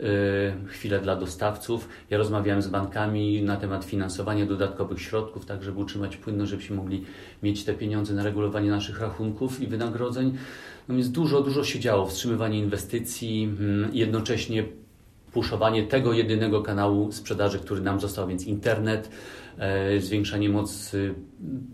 y, 0.00 0.04
chwile 0.66 1.00
dla 1.00 1.16
dostawców. 1.16 1.88
Ja 2.10 2.18
rozmawiałem 2.18 2.62
z 2.62 2.68
bankami 2.68 3.42
na 3.42 3.56
temat 3.56 3.84
finansowania 3.84 4.46
dodatkowych 4.46 5.00
środków, 5.00 5.46
tak 5.46 5.62
żeby 5.62 5.80
utrzymać 5.80 6.16
płynność, 6.16 6.50
żebyśmy 6.50 6.76
mogli 6.76 7.04
mieć 7.42 7.64
te 7.64 7.74
pieniądze 7.74 8.14
na 8.14 8.22
regulowanie 8.22 8.70
naszych 8.70 9.00
rachunków 9.00 9.60
i 9.60 9.66
wynagrodzeń. 9.66 10.32
No 10.88 10.94
więc 10.94 11.10
dużo, 11.10 11.42
dużo 11.42 11.64
się 11.64 11.80
działo. 11.80 12.06
Wstrzymywanie 12.06 12.58
inwestycji, 12.58 13.44
mm, 13.60 13.90
jednocześnie 13.92 14.64
puszowanie 15.36 15.82
tego 15.82 16.12
jedynego 16.12 16.62
kanału 16.62 17.12
sprzedaży, 17.12 17.58
który 17.58 17.80
nam 17.80 18.00
został, 18.00 18.28
więc 18.28 18.44
internet, 18.44 19.10
e, 19.58 20.00
zwiększanie 20.00 20.48
mocy 20.48 21.14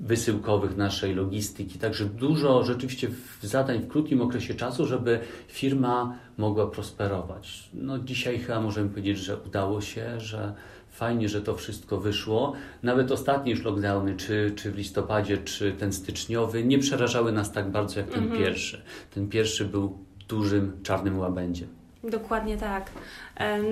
wysyłkowych 0.00 0.76
naszej 0.76 1.14
logistyki. 1.14 1.78
Także 1.78 2.04
dużo 2.04 2.64
rzeczywiście 2.64 3.08
zadań 3.42 3.78
w 3.78 3.88
krótkim 3.88 4.20
okresie 4.20 4.54
czasu, 4.54 4.86
żeby 4.86 5.20
firma 5.48 6.18
mogła 6.38 6.66
prosperować. 6.66 7.70
No 7.74 7.98
dzisiaj 7.98 8.38
chyba 8.38 8.60
możemy 8.60 8.88
powiedzieć, 8.88 9.18
że 9.18 9.36
udało 9.46 9.80
się, 9.80 10.20
że 10.20 10.54
fajnie, 10.90 11.28
że 11.28 11.42
to 11.42 11.54
wszystko 11.54 12.00
wyszło. 12.00 12.52
Nawet 12.82 13.12
ostatnie 13.12 13.52
już 13.52 13.64
lockdowny, 13.64 14.16
czy, 14.16 14.52
czy 14.56 14.70
w 14.72 14.76
listopadzie, 14.76 15.38
czy 15.38 15.72
ten 15.72 15.92
styczniowy, 15.92 16.64
nie 16.64 16.78
przerażały 16.78 17.32
nas 17.32 17.52
tak 17.52 17.70
bardzo 17.70 18.00
jak 18.00 18.08
ten 18.08 18.22
mhm. 18.22 18.42
pierwszy. 18.42 18.82
Ten 19.14 19.28
pierwszy 19.28 19.64
był 19.64 19.98
dużym 20.28 20.82
czarnym 20.82 21.18
łabędziem. 21.18 21.81
Dokładnie 22.04 22.56
tak. 22.56 22.90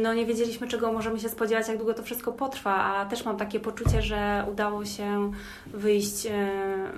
No 0.03 0.15
nie 0.15 0.27
wiedzieliśmy, 0.27 0.69
czego 0.69 0.93
możemy 0.93 1.21
się 1.21 1.29
spodziewać, 1.29 1.69
jak 1.69 1.77
długo 1.77 1.95
to 1.95 2.03
wszystko 2.03 2.33
potrwa, 2.33 2.75
a 2.75 3.07
też 3.07 3.25
mam 3.25 3.37
takie 3.37 3.61
poczucie, 3.61 4.03
że 4.03 4.47
udało 4.51 4.85
się 4.85 5.33
wyjść 5.67 6.27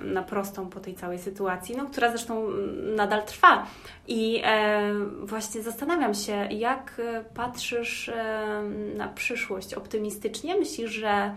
na 0.03 0.23
prostą 0.23 0.69
po 0.69 0.79
tej 0.79 0.95
całej 0.95 1.19
sytuacji, 1.19 1.77
no, 1.77 1.85
która 1.85 2.09
zresztą 2.09 2.47
nadal 2.95 3.25
trwa. 3.25 3.65
I 4.07 4.43
właśnie 5.23 5.61
zastanawiam 5.61 6.13
się, 6.13 6.47
jak 6.51 7.01
patrzysz 7.33 8.11
na 8.95 9.07
przyszłość 9.07 9.73
optymistycznie? 9.73 10.55
Myślisz, 10.55 10.91
że 10.91 11.35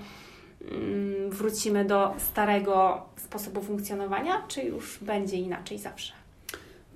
mm, 0.70 1.30
wrócimy 1.30 1.84
do 1.84 2.14
starego 2.18 3.02
sposobu 3.16 3.62
funkcjonowania, 3.62 4.42
czy 4.48 4.62
już 4.62 4.98
będzie 4.98 5.36
inaczej 5.36 5.78
zawsze? 5.78 6.25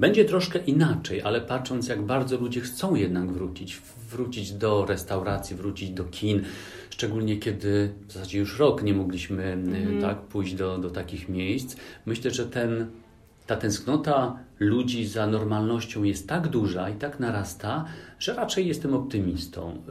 Będzie 0.01 0.25
troszkę 0.25 0.59
inaczej, 0.59 1.23
ale 1.23 1.41
patrząc, 1.41 1.89
jak 1.89 2.03
bardzo 2.03 2.37
ludzie 2.37 2.61
chcą 2.61 2.95
jednak 2.95 3.33
wrócić, 3.33 3.81
wrócić 4.11 4.53
do 4.53 4.85
restauracji, 4.87 5.57
wrócić 5.57 5.91
do 5.91 6.05
kin, 6.05 6.43
szczególnie 6.91 7.37
kiedy 7.37 7.91
w 8.09 8.13
zasadzie 8.13 8.39
już 8.39 8.59
rok 8.59 8.83
nie 8.83 8.95
mogliśmy 8.95 9.45
mm. 9.45 10.01
tak, 10.01 10.21
pójść 10.21 10.55
do, 10.55 10.79
do 10.79 10.91
takich 10.91 11.29
miejsc, 11.29 11.77
myślę, 12.07 12.31
że 12.31 12.47
ten, 12.47 12.87
ta 13.47 13.57
tęsknota 13.57 14.39
ludzi 14.61 15.07
za 15.07 15.27
normalnością 15.27 16.03
jest 16.03 16.29
tak 16.29 16.49
duża 16.49 16.91
i 16.91 16.95
tak 16.95 17.21
narasta, 17.21 17.85
że 18.19 18.35
raczej 18.35 18.67
jestem 18.67 18.95
optymistą. 18.95 19.83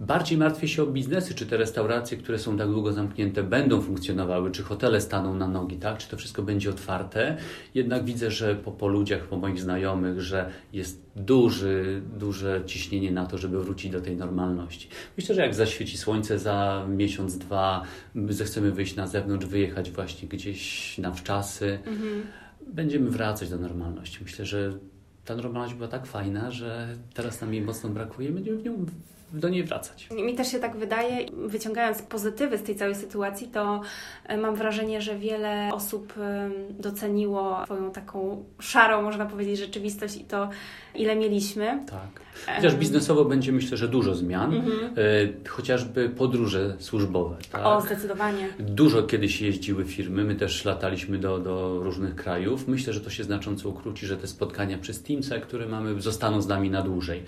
Bardziej 0.00 0.38
martwię 0.38 0.68
się 0.68 0.82
o 0.82 0.86
biznesy, 0.86 1.34
czy 1.34 1.46
te 1.46 1.56
restauracje, 1.56 2.18
które 2.18 2.38
są 2.38 2.58
tak 2.58 2.68
długo 2.68 2.92
zamknięte, 2.92 3.42
będą 3.42 3.82
funkcjonowały, 3.82 4.50
czy 4.50 4.62
hotele 4.62 5.00
staną 5.00 5.34
na 5.34 5.48
nogi, 5.48 5.76
tak? 5.76 5.98
czy 5.98 6.08
to 6.08 6.16
wszystko 6.16 6.42
będzie 6.42 6.70
otwarte. 6.70 7.36
Jednak 7.74 8.04
widzę, 8.04 8.30
że 8.30 8.54
po, 8.54 8.72
po 8.72 8.88
ludziach, 8.88 9.22
po 9.22 9.36
moich 9.36 9.60
znajomych, 9.60 10.20
że 10.20 10.50
jest 10.72 11.02
duży, 11.16 12.02
duże 12.18 12.62
ciśnienie 12.66 13.12
na 13.12 13.26
to, 13.26 13.38
żeby 13.38 13.64
wrócić 13.64 13.92
do 13.92 14.00
tej 14.00 14.16
normalności. 14.16 14.88
Myślę, 15.16 15.34
że 15.34 15.42
jak 15.42 15.54
zaświeci 15.54 15.98
słońce 15.98 16.38
za 16.38 16.86
miesiąc, 16.88 17.38
dwa, 17.38 17.82
zechcemy 18.28 18.72
wyjść 18.72 18.96
na 18.96 19.06
zewnątrz, 19.06 19.46
wyjechać 19.46 19.90
właśnie 19.90 20.28
gdzieś 20.28 20.98
na 20.98 21.12
wczasy, 21.12 21.78
mhm. 21.86 22.22
będziemy 22.66 23.10
wracać 23.10 23.50
do 23.50 23.58
normalności. 23.58 24.18
Myślę, 24.22 24.44
że 24.44 24.72
ta 25.24 25.36
normalność 25.36 25.74
była 25.74 25.88
tak 25.88 26.06
fajna, 26.06 26.50
że 26.50 26.96
teraz 27.14 27.40
nam 27.40 27.54
jej 27.54 27.62
mocno 27.62 27.90
brakuje, 27.90 28.30
będziemy 28.30 28.58
w 28.58 28.64
nią 28.64 28.86
do 29.36 29.48
niej 29.48 29.64
wracać. 29.64 30.08
Mi 30.10 30.34
też 30.34 30.52
się 30.52 30.58
tak 30.58 30.76
wydaje, 30.76 31.26
wyciągając 31.32 32.02
pozytywy 32.02 32.58
z 32.58 32.62
tej 32.62 32.76
całej 32.76 32.94
sytuacji, 32.94 33.48
to 33.48 33.80
e, 34.24 34.36
mam 34.36 34.54
wrażenie, 34.54 35.00
że 35.00 35.18
wiele 35.18 35.70
osób 35.72 36.12
e, 36.18 36.50
doceniło 36.70 37.64
swoją 37.64 37.90
taką 37.90 38.44
szarą, 38.58 39.02
można 39.02 39.26
powiedzieć, 39.26 39.58
rzeczywistość 39.58 40.16
i 40.16 40.24
to, 40.24 40.48
ile 40.94 41.16
mieliśmy. 41.16 41.84
Tak. 41.90 42.26
Chociaż 42.56 42.74
biznesowo 42.76 43.24
będzie 43.24 43.52
myślę, 43.52 43.76
że 43.76 43.88
dużo 43.88 44.14
zmian, 44.14 44.54
mhm. 44.54 44.94
E, 45.44 45.48
chociażby 45.48 46.08
podróże 46.08 46.76
służbowe. 46.78 47.36
Tak? 47.52 47.66
O, 47.66 47.80
zdecydowanie. 47.80 48.48
Dużo 48.58 49.02
kiedyś 49.02 49.40
jeździły 49.40 49.84
firmy, 49.84 50.24
my 50.24 50.34
też 50.34 50.64
lataliśmy 50.64 51.18
do, 51.18 51.38
do 51.38 51.80
różnych 51.82 52.14
krajów. 52.14 52.68
Myślę, 52.68 52.92
że 52.92 53.00
to 53.00 53.10
się 53.10 53.24
znacząco 53.24 53.68
ukróci, 53.68 54.06
że 54.06 54.16
te 54.16 54.26
spotkania 54.26 54.78
przez 54.78 55.02
Teamsa, 55.02 55.38
które 55.38 55.66
mamy, 55.66 56.00
zostaną 56.00 56.42
z 56.42 56.46
nami 56.46 56.70
na 56.70 56.82
dłużej. 56.82 57.22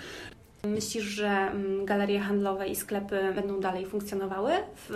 Myślisz, 0.64 1.04
że 1.04 1.28
mm, 1.28 1.84
galerie 1.84 2.20
handlowe 2.20 2.68
i 2.68 2.76
sklepy 2.76 3.20
będą 3.34 3.60
dalej 3.60 3.86
funkcjonowały 3.86 4.52
w 4.88 4.92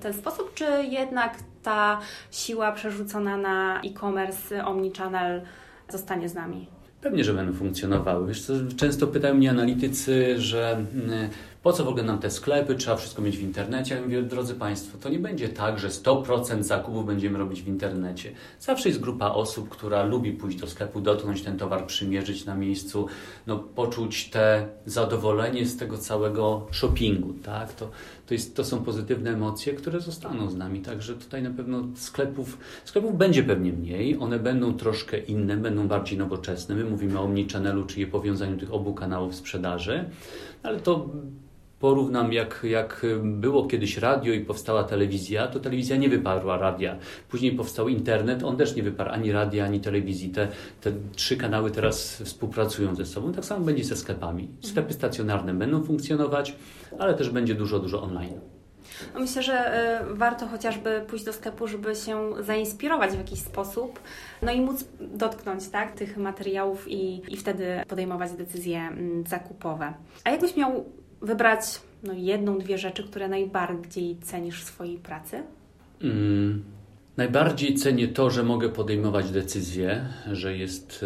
ten 0.00 0.12
sposób, 0.12 0.54
czy 0.54 0.64
jednak 0.90 1.38
ta 1.62 2.00
siła 2.30 2.72
przerzucona 2.72 3.36
na 3.36 3.80
e-commerce, 3.80 4.64
omnichannel 4.64 5.42
zostanie 5.88 6.28
z 6.28 6.34
nami? 6.34 6.66
Pewnie, 7.00 7.24
że 7.24 7.34
będą 7.34 7.52
funkcjonowały. 7.52 8.28
Wiesz, 8.28 8.52
często 8.76 9.06
pytają 9.06 9.34
mnie 9.34 9.50
analitycy, 9.50 10.40
że 10.40 10.72
mm, 10.72 11.30
po 11.66 11.72
co 11.72 11.84
w 11.84 11.88
ogóle 11.88 12.04
nam 12.04 12.18
te 12.18 12.30
sklepy, 12.30 12.74
trzeba 12.74 12.96
wszystko 12.96 13.22
mieć 13.22 13.36
w 13.36 13.42
internecie. 13.42 13.94
Ja 13.94 14.02
mówię, 14.02 14.22
drodzy 14.22 14.54
Państwo, 14.54 14.98
to 14.98 15.08
nie 15.08 15.18
będzie 15.18 15.48
tak, 15.48 15.78
że 15.78 15.88
100% 15.88 16.62
zakupów 16.62 17.06
będziemy 17.06 17.38
robić 17.38 17.62
w 17.62 17.68
internecie. 17.68 18.32
Zawsze 18.60 18.88
jest 18.88 19.00
grupa 19.00 19.30
osób, 19.30 19.68
która 19.68 20.04
lubi 20.04 20.32
pójść 20.32 20.58
do 20.58 20.66
sklepu, 20.66 21.00
dotknąć 21.00 21.42
ten 21.42 21.58
towar, 21.58 21.86
przymierzyć 21.86 22.44
na 22.44 22.54
miejscu, 22.54 23.06
no, 23.46 23.58
poczuć 23.58 24.30
te 24.30 24.68
zadowolenie 24.86 25.66
z 25.66 25.76
tego 25.76 25.98
całego 25.98 26.66
shoppingu. 26.70 27.32
Tak? 27.32 27.72
To, 27.72 27.90
to, 28.26 28.34
jest, 28.34 28.56
to 28.56 28.64
są 28.64 28.84
pozytywne 28.84 29.30
emocje, 29.30 29.72
które 29.72 30.00
zostaną 30.00 30.50
z 30.50 30.56
nami. 30.56 30.80
Także 30.80 31.14
tutaj 31.14 31.42
na 31.42 31.50
pewno 31.50 31.82
sklepów, 31.94 32.58
sklepów 32.84 33.18
będzie 33.18 33.42
pewnie 33.42 33.72
mniej, 33.72 34.18
one 34.18 34.38
będą 34.38 34.74
troszkę 34.74 35.18
inne, 35.18 35.56
będą 35.56 35.88
bardziej 35.88 36.18
nowoczesne. 36.18 36.74
My 36.74 36.84
mówimy 36.84 37.18
o 37.18 37.22
omnichannelu, 37.22 37.84
czyli 37.84 38.06
powiązaniu 38.06 38.56
tych 38.56 38.72
obu 38.72 38.94
kanałów 38.94 39.34
sprzedaży, 39.34 40.04
ale 40.62 40.80
to 40.80 41.08
porównam, 41.86 42.32
jak, 42.32 42.60
jak 42.62 43.06
było 43.22 43.66
kiedyś 43.66 43.96
radio 43.96 44.34
i 44.34 44.40
powstała 44.40 44.84
telewizja, 44.84 45.46
to 45.46 45.60
telewizja 45.60 45.96
nie 45.96 46.08
wyparła 46.08 46.58
radia. 46.58 46.96
Później 47.28 47.52
powstał 47.52 47.88
internet, 47.88 48.42
on 48.42 48.56
też 48.56 48.76
nie 48.76 48.82
wyparł 48.82 49.10
ani 49.10 49.32
radia, 49.32 49.64
ani 49.64 49.80
telewizji. 49.80 50.28
Te, 50.30 50.48
te 50.80 50.92
trzy 51.16 51.36
kanały 51.36 51.70
teraz 51.70 52.22
współpracują 52.24 52.94
ze 52.94 53.06
sobą. 53.06 53.32
Tak 53.32 53.44
samo 53.44 53.64
będzie 53.64 53.84
ze 53.84 53.96
sklepami. 53.96 54.48
Sklepy 54.60 54.92
stacjonarne 54.92 55.54
będą 55.54 55.84
funkcjonować, 55.84 56.56
ale 56.98 57.14
też 57.14 57.30
będzie 57.30 57.54
dużo, 57.54 57.78
dużo 57.78 58.02
online. 58.02 58.40
No 59.14 59.20
myślę, 59.20 59.42
że 59.42 59.56
y, 60.02 60.14
warto 60.14 60.46
chociażby 60.46 61.04
pójść 61.08 61.24
do 61.24 61.32
sklepu, 61.32 61.66
żeby 61.66 61.94
się 61.94 62.32
zainspirować 62.40 63.10
w 63.10 63.18
jakiś 63.18 63.40
sposób, 63.40 64.00
no 64.42 64.52
i 64.52 64.60
móc 64.60 64.84
dotknąć 65.00 65.68
tak, 65.68 65.92
tych 65.92 66.16
materiałów 66.16 66.88
i, 66.88 67.22
i 67.32 67.36
wtedy 67.36 67.82
podejmować 67.88 68.32
decyzje 68.32 68.78
mm, 68.78 69.26
zakupowe. 69.26 69.94
A 70.24 70.30
jakbyś 70.30 70.56
miał 70.56 70.84
wybrać 71.22 71.60
no, 72.02 72.12
jedną, 72.12 72.58
dwie 72.58 72.78
rzeczy, 72.78 73.04
które 73.04 73.28
najbardziej 73.28 74.16
cenisz 74.16 74.62
w 74.62 74.64
swojej 74.64 74.98
pracy? 74.98 75.42
Mm, 76.02 76.64
najbardziej 77.16 77.74
cenię 77.74 78.08
to, 78.08 78.30
że 78.30 78.42
mogę 78.42 78.68
podejmować 78.68 79.30
decyzje, 79.30 80.08
że 80.32 80.56
jest 80.56 81.04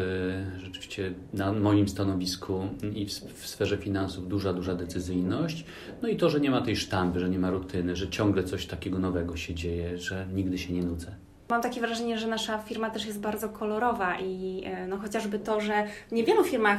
e, 0.56 0.60
rzeczywiście 0.60 1.12
na 1.32 1.52
moim 1.52 1.88
stanowisku 1.88 2.68
i 2.94 3.06
w, 3.06 3.10
w 3.10 3.48
sferze 3.48 3.76
finansów 3.76 4.28
duża, 4.28 4.52
duża 4.52 4.74
decyzyjność. 4.74 5.64
No 6.02 6.08
i 6.08 6.16
to, 6.16 6.30
że 6.30 6.40
nie 6.40 6.50
ma 6.50 6.60
tej 6.60 6.76
sztampy, 6.76 7.20
że 7.20 7.30
nie 7.30 7.38
ma 7.38 7.50
rutyny, 7.50 7.96
że 7.96 8.08
ciągle 8.08 8.44
coś 8.44 8.66
takiego 8.66 8.98
nowego 8.98 9.36
się 9.36 9.54
dzieje, 9.54 9.98
że 9.98 10.26
nigdy 10.34 10.58
się 10.58 10.72
nie 10.72 10.82
nudzę. 10.82 11.14
Mam 11.50 11.62
takie 11.62 11.80
wrażenie, 11.80 12.18
że 12.18 12.26
nasza 12.26 12.58
firma 12.58 12.90
też 12.90 13.06
jest 13.06 13.20
bardzo 13.20 13.48
kolorowa 13.48 14.18
i 14.18 14.62
e, 14.66 14.86
no, 14.86 14.98
chociażby 14.98 15.38
to, 15.38 15.60
że 15.60 15.86
w 16.08 16.12
niewielu 16.12 16.44
firmach 16.44 16.78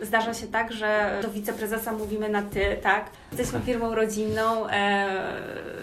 e, 0.00 0.06
zdarza 0.06 0.34
się 0.34 0.46
tak, 0.46 0.72
że 0.72 1.18
do 1.22 1.30
wiceprezesa 1.30 1.92
mówimy 1.92 2.28
na 2.28 2.42
ty, 2.42 2.76
tak? 2.82 3.10
Jesteśmy 3.32 3.60
firmą 3.60 3.94
rodzinną, 3.94 4.68
e, 4.68 5.06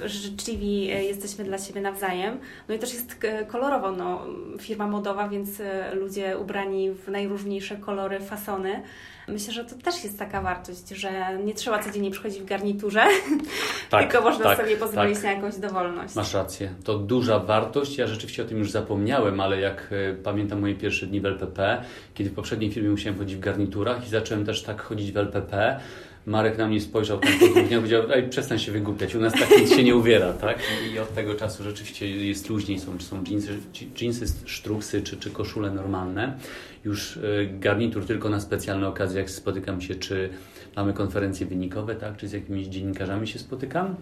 życzliwi 0.06 0.86
jesteśmy 0.86 1.44
dla 1.44 1.58
siebie 1.58 1.82
nawzajem. 1.82 2.40
No 2.70 2.76
i 2.76 2.80
też 2.80 2.94
jest 2.94 3.18
kolorowo, 3.48 3.92
no, 3.92 4.26
firma 4.60 4.88
modowa, 4.88 5.30
więc 5.30 5.50
ludzie 5.94 6.38
ubrani 6.38 6.92
w 6.92 7.08
najróżniejsze 7.08 7.76
kolory, 7.76 8.20
fasony. 8.20 8.82
Myślę, 9.28 9.54
że 9.54 9.66
to 9.66 9.76
też 9.76 10.04
jest 10.04 10.20
taka 10.20 10.42
wartość, 10.42 10.90
że 10.90 11.38
nie 11.44 11.54
trzeba 11.54 11.84
codziennie 11.84 12.12
przychodzić 12.12 12.40
w 12.42 12.46
garniturze, 12.46 13.04
tak, 13.90 14.12
tylko 14.12 14.24
można 14.24 14.44
tak, 14.44 14.58
sobie 14.58 14.78
pozwolić 14.78 15.16
tak. 15.16 15.24
na 15.24 15.32
jakąś 15.32 15.56
dowolność. 15.56 16.16
Masz 16.16 16.34
rację. 16.34 16.74
To 16.84 16.98
duża 16.98 17.40
wartość. 17.40 17.98
Ja 17.98 18.08
rzeczywiście 18.08 18.44
o 18.44 18.46
tym 18.46 18.58
już 18.58 18.72
zapomniałem, 18.72 19.40
ale 19.40 19.60
jak 19.60 19.90
e, 19.92 20.14
pamiętam 20.14 20.60
moje 20.60 20.76
pierwsze 20.76 21.08
dni 21.08 21.22
w 21.22 21.26
LPP, 21.26 21.84
kiedy 22.14 22.30
w 22.30 22.34
poprzedniej 22.34 22.72
firmie 22.72 22.90
musiałem 22.90 23.20
chodzić 23.20 23.36
w 23.36 23.40
garniturach 23.40 24.08
i 24.08 24.10
zacząłem 24.10 24.46
też 24.46 24.64
tak 24.64 24.82
chodzić 24.82 25.12
w 25.12 25.18
LPP, 25.18 25.80
Marek 26.26 26.58
na 26.58 26.68
mnie 26.68 26.82
spojrzał 26.82 27.20
tam 27.20 27.32
po 27.40 27.76
powiedział, 27.76 28.04
ej, 28.14 28.30
przestań 28.30 28.60
się 28.60 28.72
wygłupiać, 28.72 29.16
u 29.16 29.20
nas 29.20 29.34
tak 29.34 29.50
nic 29.60 29.76
się 29.76 29.84
nie 29.84 29.96
uwiera, 29.96 30.34
tak? 30.34 30.60
I 30.94 31.00
od 31.00 31.14
tego 31.16 31.36
czasu 31.36 31.64
rzeczywiście 31.64 32.10
jest 32.10 32.50
luźniej, 32.50 32.80
są, 32.80 33.00
są 33.00 33.24
jeansy, 33.30 33.58
jeansy 34.02 34.26
sztruksy 34.46 35.02
czy, 35.02 35.18
czy 35.18 35.32
koszule 35.32 35.72
normalne. 35.72 36.38
Już 36.86 37.18
e, 37.18 37.22
garnitur 37.46 38.06
tylko 38.06 38.30
na 38.30 38.40
specjalne 38.40 38.88
okazje, 38.88 39.20
jak 39.20 39.30
spotykam 39.30 39.82
się, 39.82 39.96
czy 39.96 40.30
mamy 40.76 40.94
konferencje 40.94 41.46
wynikowe, 41.46 41.96
tak? 41.96 42.18
Czy 42.18 42.28
z 42.28 42.32
jakimiś 42.32 42.68
dziennikarzami 42.68 43.28
się 43.28 43.40
spotykam. 43.40 43.96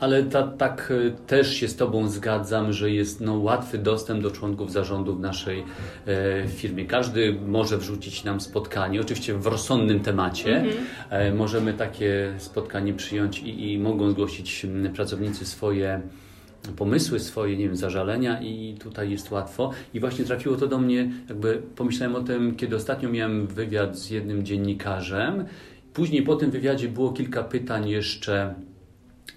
Ale 0.00 0.22
ta, 0.22 0.42
tak 0.42 0.92
e, 1.06 1.10
też 1.10 1.54
się 1.54 1.68
z 1.68 1.76
Tobą 1.76 2.08
zgadzam, 2.08 2.72
że 2.72 2.90
jest 2.90 3.20
no, 3.20 3.34
łatwy 3.34 3.78
dostęp 3.78 4.22
do 4.22 4.30
członków 4.30 4.72
zarządu 4.72 5.14
w 5.14 5.20
naszej 5.20 5.64
e, 6.06 6.48
firmie. 6.48 6.84
Każdy 6.84 7.38
może 7.46 7.78
wrzucić 7.78 8.24
nam 8.24 8.40
spotkanie, 8.40 9.00
oczywiście 9.00 9.34
w 9.34 9.46
rozsądnym 9.46 10.00
temacie. 10.00 10.56
Mm 10.56 10.70
-hmm. 10.70 10.76
e, 11.10 11.34
możemy 11.34 11.74
takie 11.74 12.34
spotkanie 12.38 12.94
przyjąć 12.94 13.38
i, 13.38 13.72
i 13.72 13.78
mogą 13.78 14.10
zgłosić 14.10 14.66
pracownicy 14.94 15.46
swoje 15.46 16.00
pomysły 16.76 17.20
swoje, 17.20 17.56
nie 17.56 17.64
wiem, 17.64 17.76
zażalenia 17.76 18.42
i 18.42 18.76
tutaj 18.80 19.10
jest 19.10 19.30
łatwo. 19.30 19.70
I 19.94 20.00
właśnie 20.00 20.24
trafiło 20.24 20.56
to 20.56 20.66
do 20.66 20.78
mnie, 20.78 21.10
jakby 21.28 21.62
pomyślałem 21.76 22.16
o 22.16 22.20
tym, 22.20 22.56
kiedy 22.56 22.76
ostatnio 22.76 23.08
miałem 23.08 23.46
wywiad 23.46 23.98
z 23.98 24.10
jednym 24.10 24.44
dziennikarzem. 24.44 25.44
Później 25.94 26.22
po 26.22 26.36
tym 26.36 26.50
wywiadzie 26.50 26.88
było 26.88 27.12
kilka 27.12 27.42
pytań 27.42 27.88
jeszcze 27.88 28.54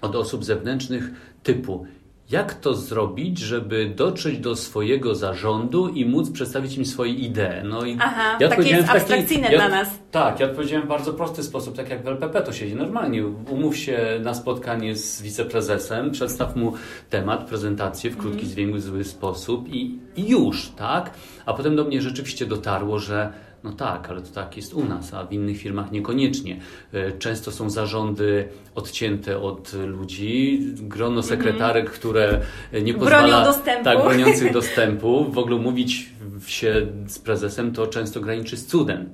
od 0.05 0.15
osób 0.15 0.45
zewnętrznych 0.45 1.11
typu 1.43 1.85
jak 2.29 2.53
to 2.53 2.73
zrobić, 2.73 3.39
żeby 3.39 3.93
dotrzeć 3.95 4.37
do 4.39 4.55
swojego 4.55 5.15
zarządu 5.15 5.87
i 5.87 6.05
móc 6.05 6.31
przedstawić 6.31 6.77
im 6.77 6.85
swoje 6.85 7.13
idee? 7.13 7.63
No 7.63 7.85
i 7.85 7.97
Aha, 7.99 8.37
ja 8.39 8.49
takie 8.49 8.69
jest 8.69 8.89
abstrakcyjne 8.89 9.51
ja, 9.51 9.57
dla 9.57 9.69
nas. 9.69 9.89
Tak, 10.11 10.39
ja 10.39 10.45
odpowiedziałem 10.45 10.85
w 10.85 10.89
bardzo 10.89 11.13
prosty 11.13 11.43
sposób, 11.43 11.75
tak 11.75 11.89
jak 11.89 12.03
w 12.03 12.07
LPP 12.07 12.41
to 12.41 12.53
siedzi 12.53 12.75
normalnie. 12.75 13.27
Umów 13.27 13.77
się 13.77 14.19
na 14.23 14.33
spotkanie 14.33 14.95
z 14.95 15.21
wiceprezesem, 15.21 16.11
przedstaw 16.11 16.55
mu 16.55 16.73
temat, 17.09 17.47
prezentację 17.47 18.11
w 18.11 18.17
krótki, 18.17 18.41
mm. 18.41 18.51
zwięzły 18.51 19.03
sposób 19.03 19.69
i, 19.69 19.99
i 20.15 20.29
już, 20.29 20.69
tak? 20.69 21.11
A 21.45 21.53
potem 21.53 21.75
do 21.75 21.83
mnie 21.83 22.01
rzeczywiście 22.01 22.45
dotarło, 22.45 22.99
że 22.99 23.33
no 23.65 23.71
tak, 23.71 24.09
ale 24.09 24.21
to 24.21 24.27
tak 24.27 24.57
jest 24.57 24.73
u 24.73 24.85
nas, 24.85 25.13
a 25.13 25.25
w 25.25 25.33
innych 25.33 25.57
firmach 25.57 25.91
niekoniecznie. 25.91 26.59
E, 26.93 27.11
często 27.11 27.51
są 27.51 27.69
zarządy 27.69 28.47
odcięte 28.75 29.41
od 29.41 29.73
ludzi, 29.73 30.59
grono 30.73 31.21
mhm. 31.21 31.23
sekretarek, 31.23 31.91
które 31.91 32.41
nie 32.83 32.93
pozwala... 32.93 33.27
Bronią 33.27 33.43
dostępu. 33.43 33.83
Tak, 33.83 34.03
broniących 34.03 34.53
dostępu. 34.61 35.31
W 35.31 35.37
ogóle 35.37 35.57
mówić 35.57 36.09
się 36.45 36.87
z 37.07 37.19
prezesem 37.19 37.71
to 37.71 37.87
często 37.87 38.21
graniczy 38.21 38.57
z 38.57 38.65
cudem. 38.65 39.09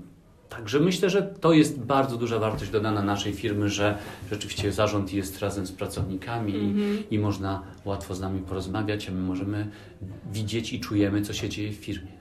Także 0.49 0.79
myślę, 0.79 1.09
że 1.09 1.21
to 1.21 1.53
jest 1.53 1.79
bardzo 1.79 2.17
duża 2.17 2.39
wartość 2.39 2.71
dodana 2.71 3.01
naszej 3.01 3.33
firmy, 3.33 3.69
że 3.69 3.97
rzeczywiście 4.31 4.71
zarząd 4.71 5.13
jest 5.13 5.39
razem 5.39 5.67
z 5.67 5.71
pracownikami 5.71 6.55
mm 6.55 6.65
-hmm. 6.65 6.77
i, 6.77 6.81
mhm. 6.81 7.09
i 7.11 7.19
można 7.19 7.63
łatwo 7.85 8.15
z 8.15 8.21
nami 8.21 8.41
porozmawiać, 8.41 9.09
a 9.09 9.11
my 9.11 9.21
możemy 9.21 9.67
widzieć 10.31 10.73
i 10.73 10.79
czujemy, 10.79 11.21
co 11.21 11.33
się 11.33 11.49
dzieje 11.49 11.71
w 11.71 11.75
firmie. 11.75 12.20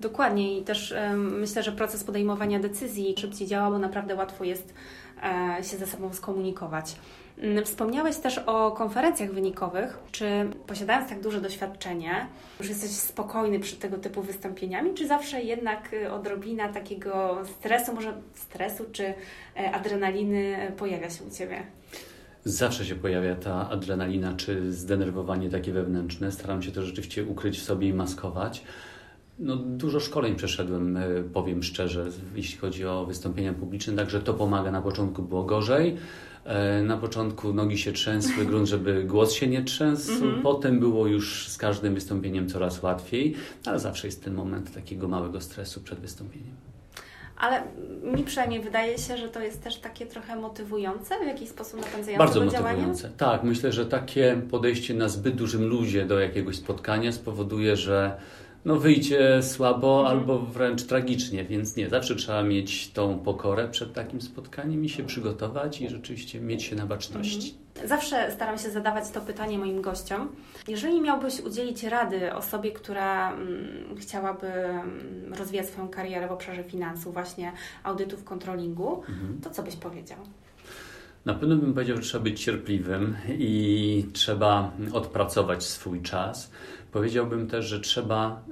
Dokładnie 0.00 0.58
i 0.58 0.62
też 0.62 0.94
myślę, 1.16 1.62
że 1.62 1.72
proces 1.72 2.04
podejmowania 2.04 2.60
decyzji 2.60 3.14
szybciej 3.18 3.46
działa, 3.46 3.70
bo 3.70 3.78
naprawdę 3.78 4.14
łatwo 4.14 4.44
jest 4.44 4.74
e, 5.22 5.64
się 5.64 5.76
ze 5.76 5.86
sobą 5.86 6.12
skomunikować. 6.12 6.96
Mm, 7.38 7.64
wspomniałeś 7.64 8.16
też 8.16 8.38
o 8.38 8.70
konferencjach 8.70 9.32
wynikowych. 9.32 9.98
Czy 10.12 10.26
posiadając 10.66 11.08
tak 11.08 11.20
duże 11.20 11.40
doświadczenie, 11.40 12.26
już 12.60 12.68
jesteś 12.68 12.90
spokojny 12.90 13.60
przed 13.60 13.78
tego 13.78 13.96
typu 13.96 14.22
wystąpieniami, 14.22 14.94
czy 14.94 15.06
zawsze 15.06 15.42
jednak 15.42 15.92
y, 15.92 16.12
odrobina 16.12 16.68
takiego 16.68 17.38
stresu, 17.58 17.94
może 17.94 18.14
stresu 18.34 18.84
czy 18.92 19.04
e, 19.56 19.72
adrenaliny 19.72 20.72
pojawia 20.76 21.10
się 21.10 21.24
u 21.24 21.30
Ciebie? 21.30 21.62
Zawsze 22.44 22.84
się 22.84 22.94
pojawia 22.94 23.34
ta 23.34 23.70
adrenalina 23.70 24.34
czy 24.36 24.72
zdenerwowanie 24.72 25.50
takie 25.50 25.72
wewnętrzne. 25.72 26.32
Staram 26.32 26.62
się 26.62 26.72
to 26.72 26.82
rzeczywiście 26.82 27.24
ukryć 27.24 27.58
w 27.58 27.62
sobie 27.62 27.88
i 27.88 27.94
maskować. 27.94 28.62
No, 29.38 29.56
dużo 29.56 30.00
szkoleń 30.00 30.36
przeszedłem, 30.36 30.96
e, 30.96 31.02
powiem 31.32 31.62
szczerze, 31.62 32.06
jeśli 32.34 32.58
chodzi 32.58 32.86
o 32.86 33.06
wystąpienia 33.06 33.52
publiczne, 33.52 33.92
także 33.92 34.20
to 34.20 34.34
pomaga. 34.34 34.70
Na 34.70 34.82
początku 34.82 35.22
było 35.22 35.44
gorzej. 35.44 35.96
E, 36.44 36.82
na 36.82 36.96
początku 36.96 37.52
nogi 37.52 37.78
się 37.78 37.92
trzęsły, 37.92 38.44
grunt, 38.50 38.68
żeby 38.68 39.04
głos 39.04 39.32
się 39.32 39.46
nie 39.46 39.64
trzęsł. 39.64 40.12
Mhm. 40.12 40.42
Potem 40.42 40.80
było 40.80 41.06
już 41.06 41.48
z 41.48 41.58
każdym 41.58 41.94
wystąpieniem 41.94 42.48
coraz 42.48 42.82
łatwiej, 42.82 43.34
ale 43.66 43.78
zawsze 43.78 44.06
jest 44.06 44.24
ten 44.24 44.34
moment 44.34 44.74
takiego 44.74 45.08
małego 45.08 45.40
stresu 45.40 45.80
przed 45.80 45.98
wystąpieniem. 45.98 46.54
Ale 47.36 47.62
mi 48.16 48.24
przynajmniej 48.24 48.60
wydaje 48.60 48.98
się, 48.98 49.16
że 49.16 49.28
to 49.28 49.40
jest 49.40 49.62
też 49.62 49.76
takie 49.76 50.06
trochę 50.06 50.36
motywujące, 50.36 51.14
w 51.24 51.26
jakiś 51.26 51.48
sposób 51.48 51.80
napędzające 51.80 52.18
Bardzo 52.18 52.40
do 52.40 52.46
motywujące. 52.46 53.02
Działania? 53.02 53.16
Tak, 53.16 53.42
myślę, 53.42 53.72
że 53.72 53.86
takie 53.86 54.42
podejście 54.50 54.94
na 54.94 55.08
zbyt 55.08 55.34
dużym 55.34 55.64
luzie 55.64 56.06
do 56.06 56.20
jakiegoś 56.20 56.56
spotkania 56.56 57.12
spowoduje, 57.12 57.76
że 57.76 58.16
no 58.66 58.76
wyjdzie 58.76 59.42
słabo 59.42 60.00
mhm. 60.00 60.18
albo 60.18 60.38
wręcz 60.38 60.82
tragicznie, 60.82 61.44
więc 61.44 61.76
nie, 61.76 61.88
zawsze 61.88 62.16
trzeba 62.16 62.42
mieć 62.42 62.92
tą 62.92 63.18
pokorę 63.18 63.68
przed 63.68 63.92
takim 63.92 64.20
spotkaniem 64.20 64.84
i 64.84 64.88
się 64.88 65.04
przygotować 65.04 65.80
i 65.80 65.88
rzeczywiście 65.88 66.40
mieć 66.40 66.62
się 66.62 66.76
na 66.76 66.86
baczności. 66.86 67.54
Mhm. 67.72 67.88
Zawsze 67.88 68.32
staram 68.32 68.58
się 68.58 68.70
zadawać 68.70 69.10
to 69.10 69.20
pytanie 69.20 69.58
moim 69.58 69.82
gościom. 69.82 70.28
Jeżeli 70.68 71.00
miałbyś 71.00 71.40
udzielić 71.40 71.84
rady 71.84 72.34
osobie, 72.34 72.72
która 72.72 73.32
mm, 73.32 73.96
chciałaby 73.96 74.46
mm, 74.46 75.34
rozwijać 75.38 75.66
swoją 75.66 75.88
karierę 75.88 76.28
w 76.28 76.32
obszarze 76.32 76.64
finansów, 76.64 77.14
właśnie 77.14 77.52
audytów, 77.84 78.24
kontrolingu, 78.24 79.02
mhm. 79.08 79.40
to 79.42 79.50
co 79.50 79.62
byś 79.62 79.76
powiedział? 79.76 80.18
Na 81.26 81.34
pewno 81.34 81.56
bym 81.56 81.74
powiedział, 81.74 81.96
że 81.96 82.02
trzeba 82.02 82.24
być 82.24 82.44
cierpliwym 82.44 83.16
i 83.38 84.06
trzeba 84.12 84.72
odpracować 84.92 85.64
swój 85.64 86.02
czas. 86.02 86.50
Powiedziałbym 86.96 87.48
też, 87.48 87.66
że 87.66 87.80
trzeba 87.80 88.44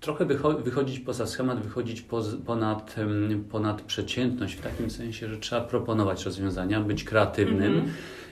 trochę 0.00 0.26
wychodzić 0.64 1.00
poza 1.00 1.26
schemat, 1.26 1.60
wychodzić 1.60 2.04
ponad, 2.46 2.96
ponad 3.50 3.82
przeciętność, 3.82 4.54
w 4.54 4.60
takim 4.60 4.90
sensie, 4.90 5.28
że 5.28 5.38
trzeba 5.38 5.62
proponować 5.62 6.24
rozwiązania, 6.24 6.80
być 6.80 7.04
kreatywnym, 7.04 7.72
mm 7.72 7.86
-hmm. 7.86 7.88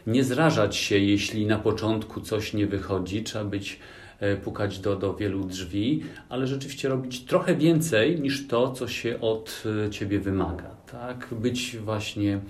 nie 0.07 0.25
zrażać 0.25 0.77
się, 0.77 0.99
jeśli 0.99 1.47
na 1.47 1.59
początku 1.59 2.21
coś 2.21 2.55
nie 2.55 2.67
wychodzi, 2.67 3.23
trzeba 3.23 3.45
być 3.45 3.79
e, 4.21 4.37
pukać 4.37 4.79
do, 4.79 4.97
do 4.97 5.15
wielu 5.15 5.45
drzwi, 5.45 6.03
ale 6.29 6.47
rzeczywiście 6.47 6.89
robić 6.89 7.25
trochę 7.25 7.55
więcej 7.55 8.21
niż 8.21 8.49
to, 8.49 8.73
co 8.73 8.89
się 8.89 9.21
od 9.21 9.63
e, 9.87 9.91
ciebie 9.91 10.21
wymaga. 10.21 10.71
Tak? 10.93 11.29
Być 11.33 11.77
właśnie, 11.77 12.41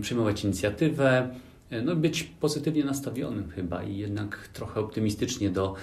przyjmować 0.00 0.44
inicjatywę, 0.44 1.28
e, 1.70 1.82
no 1.82 1.96
być 1.96 2.22
pozytywnie 2.22 2.84
nastawionym 2.84 3.50
chyba 3.50 3.82
i 3.82 3.96
jednak 3.96 4.48
trochę 4.52 4.80
optymistycznie 4.80 5.50
do, 5.50 5.74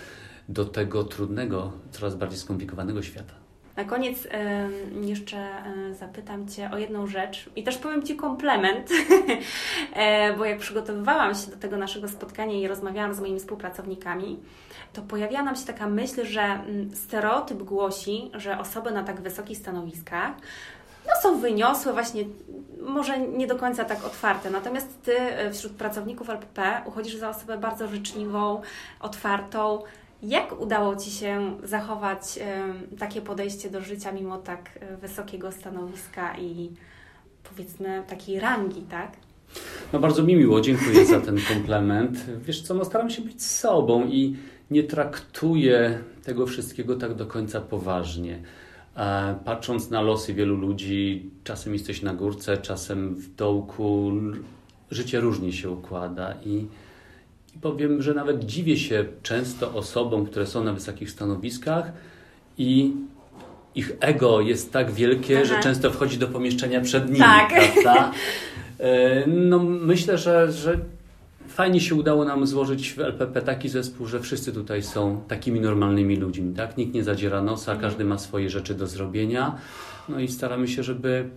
do 0.50 0.66
tego 0.66 1.04
trudnego, 1.04 1.72
coraz 1.92 2.16
bardziej 2.16 2.40
skomplikowanego 2.40 3.04
świata. 3.04 3.34
Na 3.76 3.86
koniec 3.86 4.28
jeszcze 5.02 5.48
zapytam 5.92 6.48
Cię 6.48 6.72
o 6.72 6.78
jedną 6.78 7.08
rzecz 7.08 7.50
i 7.56 7.64
też 7.64 7.78
powiem 7.78 8.04
Ci 8.04 8.16
komplement, 8.16 8.90
e, 9.94 10.34
bo 10.38 10.46
jak 10.46 10.60
przygotowywałam 10.60 11.36
się 11.36 11.52
do 11.52 11.58
tego 11.58 11.78
naszego 11.78 12.08
spotkania 12.08 12.54
i 12.54 12.68
rozmawiałam 12.68 13.14
z 13.14 13.20
moimi 13.20 13.40
współpracownikami, 13.40 14.40
to 14.94 15.02
pojawiła 15.02 15.44
nam 15.44 15.56
się 15.56 15.66
taka 15.66 15.88
myśl, 15.88 16.26
że 16.26 16.42
mm, 16.42 16.96
stereotyp 16.96 17.64
głosi, 17.64 18.32
że 18.34 18.60
osoby 18.60 18.92
na 18.92 19.04
tak 19.04 19.22
wysokich 19.22 19.58
stanowiskach 19.58 20.32
no, 21.08 21.12
są 21.22 21.40
wyniosłe, 21.40 21.94
właśnie 21.94 22.24
może 22.82 23.20
nie 23.20 23.48
do 23.48 23.56
końca 23.56 23.86
tak 23.86 24.06
otwarte. 24.06 24.50
Natomiast 24.50 25.02
Ty 25.04 25.20
e, 25.20 25.52
wśród 25.52 25.74
pracowników 25.74 26.30
LPP 26.30 26.82
uchodzisz 26.86 27.16
za 27.16 27.30
osobę 27.30 27.58
bardzo 27.58 27.88
życzliwą, 27.88 28.62
otwartą, 29.00 29.84
jak 30.24 30.62
udało 30.62 30.96
Ci 30.96 31.12
się 31.12 31.58
zachować 31.64 32.40
takie 33.00 33.22
podejście 33.22 33.70
do 33.70 33.82
życia 33.82 34.12
mimo 34.12 34.38
tak 34.38 34.80
e, 34.80 34.98
wysokiego 34.98 35.52
stanowiska 35.52 36.38
i 36.38 36.70
powiedzmy 37.50 38.04
takiej 38.08 38.40
rangi, 38.40 38.82
tak? 38.82 39.12
No 39.94 40.00
bardzo 40.00 40.24
mi 40.24 40.36
miło, 40.36 40.62
dziękuję 40.62 41.06
za 41.06 41.22
ten 41.22 41.38
komplement. 41.48 42.26
Wiesz 42.46 42.62
co, 42.62 42.74
no 42.74 42.86
staram 42.86 43.10
się 43.10 43.22
być 43.22 43.44
sobą 43.44 44.08
i 44.08 44.36
nie 44.72 44.84
traktuję 44.84 46.00
tego 46.24 46.46
wszystkiego 46.46 46.96
tak 46.96 47.14
do 47.14 47.26
końca 47.26 47.62
poważnie. 47.62 48.40
E, 48.96 49.36
patrząc 49.46 49.90
na 49.90 50.02
losy 50.02 50.34
wielu 50.34 50.56
ludzi, 50.56 51.30
czasem 51.44 51.74
jesteś 51.74 52.02
na 52.02 52.14
górce, 52.14 52.58
czasem 52.58 53.16
w 53.16 53.36
dołku, 53.36 54.12
życie 54.92 55.20
różnie 55.20 55.54
się 55.54 55.70
układa 55.70 56.34
i 56.46 56.50
i 56.50 56.68
powiem, 57.62 58.02
że 58.02 58.14
nawet 58.14 58.46
dziwię 58.46 58.78
się 58.78 59.06
często 59.24 59.74
osobom, 59.74 60.26
które 60.26 60.48
są 60.48 60.64
na 60.64 60.74
wysokich 60.74 61.12
stanowiskach 61.12 61.92
i 62.58 62.94
ich 63.76 63.98
ego 64.00 64.42
jest 64.42 64.74
tak 64.74 64.92
wielkie, 64.92 65.38
Aha. 65.38 65.46
że 65.46 65.64
często 65.64 65.92
wchodzi 65.92 66.18
do 66.18 66.28
pomieszczenia 66.28 66.82
przed 66.82 67.06
nimi, 67.06 67.20
tak. 67.20 67.50
prawda? 67.50 68.12
E, 68.80 69.28
no 69.28 69.60
myślę, 69.60 70.18
że, 70.18 70.52
że 70.52 70.80
fajnie 71.48 71.82
się 71.82 71.96
udało 71.96 72.26
nam 72.26 72.48
złożyć 72.48 72.94
w 72.94 73.00
LPP 73.00 73.42
taki 73.42 73.70
zespół, 73.70 74.08
że 74.08 74.20
wszyscy 74.20 74.54
tutaj 74.54 74.84
są 74.84 75.22
takimi 75.28 75.62
normalnymi 75.62 76.16
ludźmi, 76.16 76.54
tak? 76.54 76.78
Nikt 76.78 76.94
nie 76.94 77.04
zadziera 77.04 77.42
nosa, 77.42 77.72
mhm. 77.72 77.90
każdy 77.90 78.06
ma 78.06 78.18
swoje 78.18 78.50
rzeczy 78.50 78.76
do 78.76 78.88
zrobienia. 78.88 79.56
No 80.10 80.20
i 80.20 80.28
staramy 80.28 80.68
się, 80.68 80.84
żeby 80.84 81.30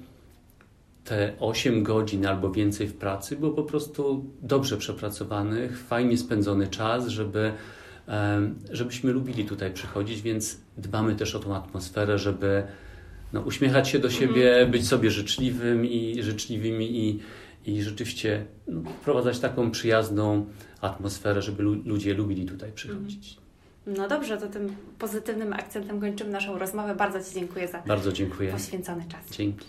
te 1.05 1.33
8 1.41 1.83
godzin 1.83 2.27
albo 2.27 2.51
więcej 2.51 2.87
w 2.87 2.95
pracy 2.95 3.37
było 3.37 3.53
po 3.53 3.63
prostu 3.63 4.25
dobrze 4.43 4.77
przepracowanych, 4.77 5.79
fajnie 5.79 6.19
spędzony 6.19 6.67
czas, 6.67 7.09
żeby, 7.09 7.53
żebyśmy 8.71 9.13
lubili 9.13 9.45
tutaj 9.45 9.73
przychodzić, 9.73 10.23
więc 10.23 10.61
dbamy 10.77 11.15
też 11.15 11.35
o 11.35 11.39
tą 11.39 11.57
atmosferę, 11.57 12.19
żeby 12.19 12.63
no, 13.33 13.41
uśmiechać 13.41 13.89
się 13.89 13.99
do 13.99 14.11
siebie, 14.11 14.51
mhm. 14.51 14.71
być 14.71 14.89
sobie 14.89 15.11
życzliwym 15.11 15.87
i 15.87 16.23
życzliwymi 16.23 17.09
i, 17.09 17.21
i 17.67 17.83
rzeczywiście 17.83 18.47
no, 18.69 18.91
wprowadzać 18.91 19.39
taką 19.39 19.71
przyjazną 19.71 20.47
atmosferę, 20.81 21.43
żeby 21.43 21.63
lu 21.63 21.83
ludzie 21.85 22.15
lubili 22.15 22.47
tutaj 22.47 22.73
przychodzić. 22.73 23.43
No 23.87 24.09
dobrze, 24.09 24.39
to 24.39 24.49
tym 24.49 24.77
pozytywnym 24.99 25.53
akcentem 25.53 26.01
kończymy 26.01 26.31
naszą 26.31 26.59
rozmowę. 26.59 26.95
Bardzo 26.95 27.21
Ci 27.21 27.35
dziękuję 27.35 27.69
za 27.69 27.79
Bardzo 27.79 28.13
dziękuję. 28.13 28.53
poświęcony 28.53 29.05
czas. 29.09 29.31
Dzięki. 29.31 29.67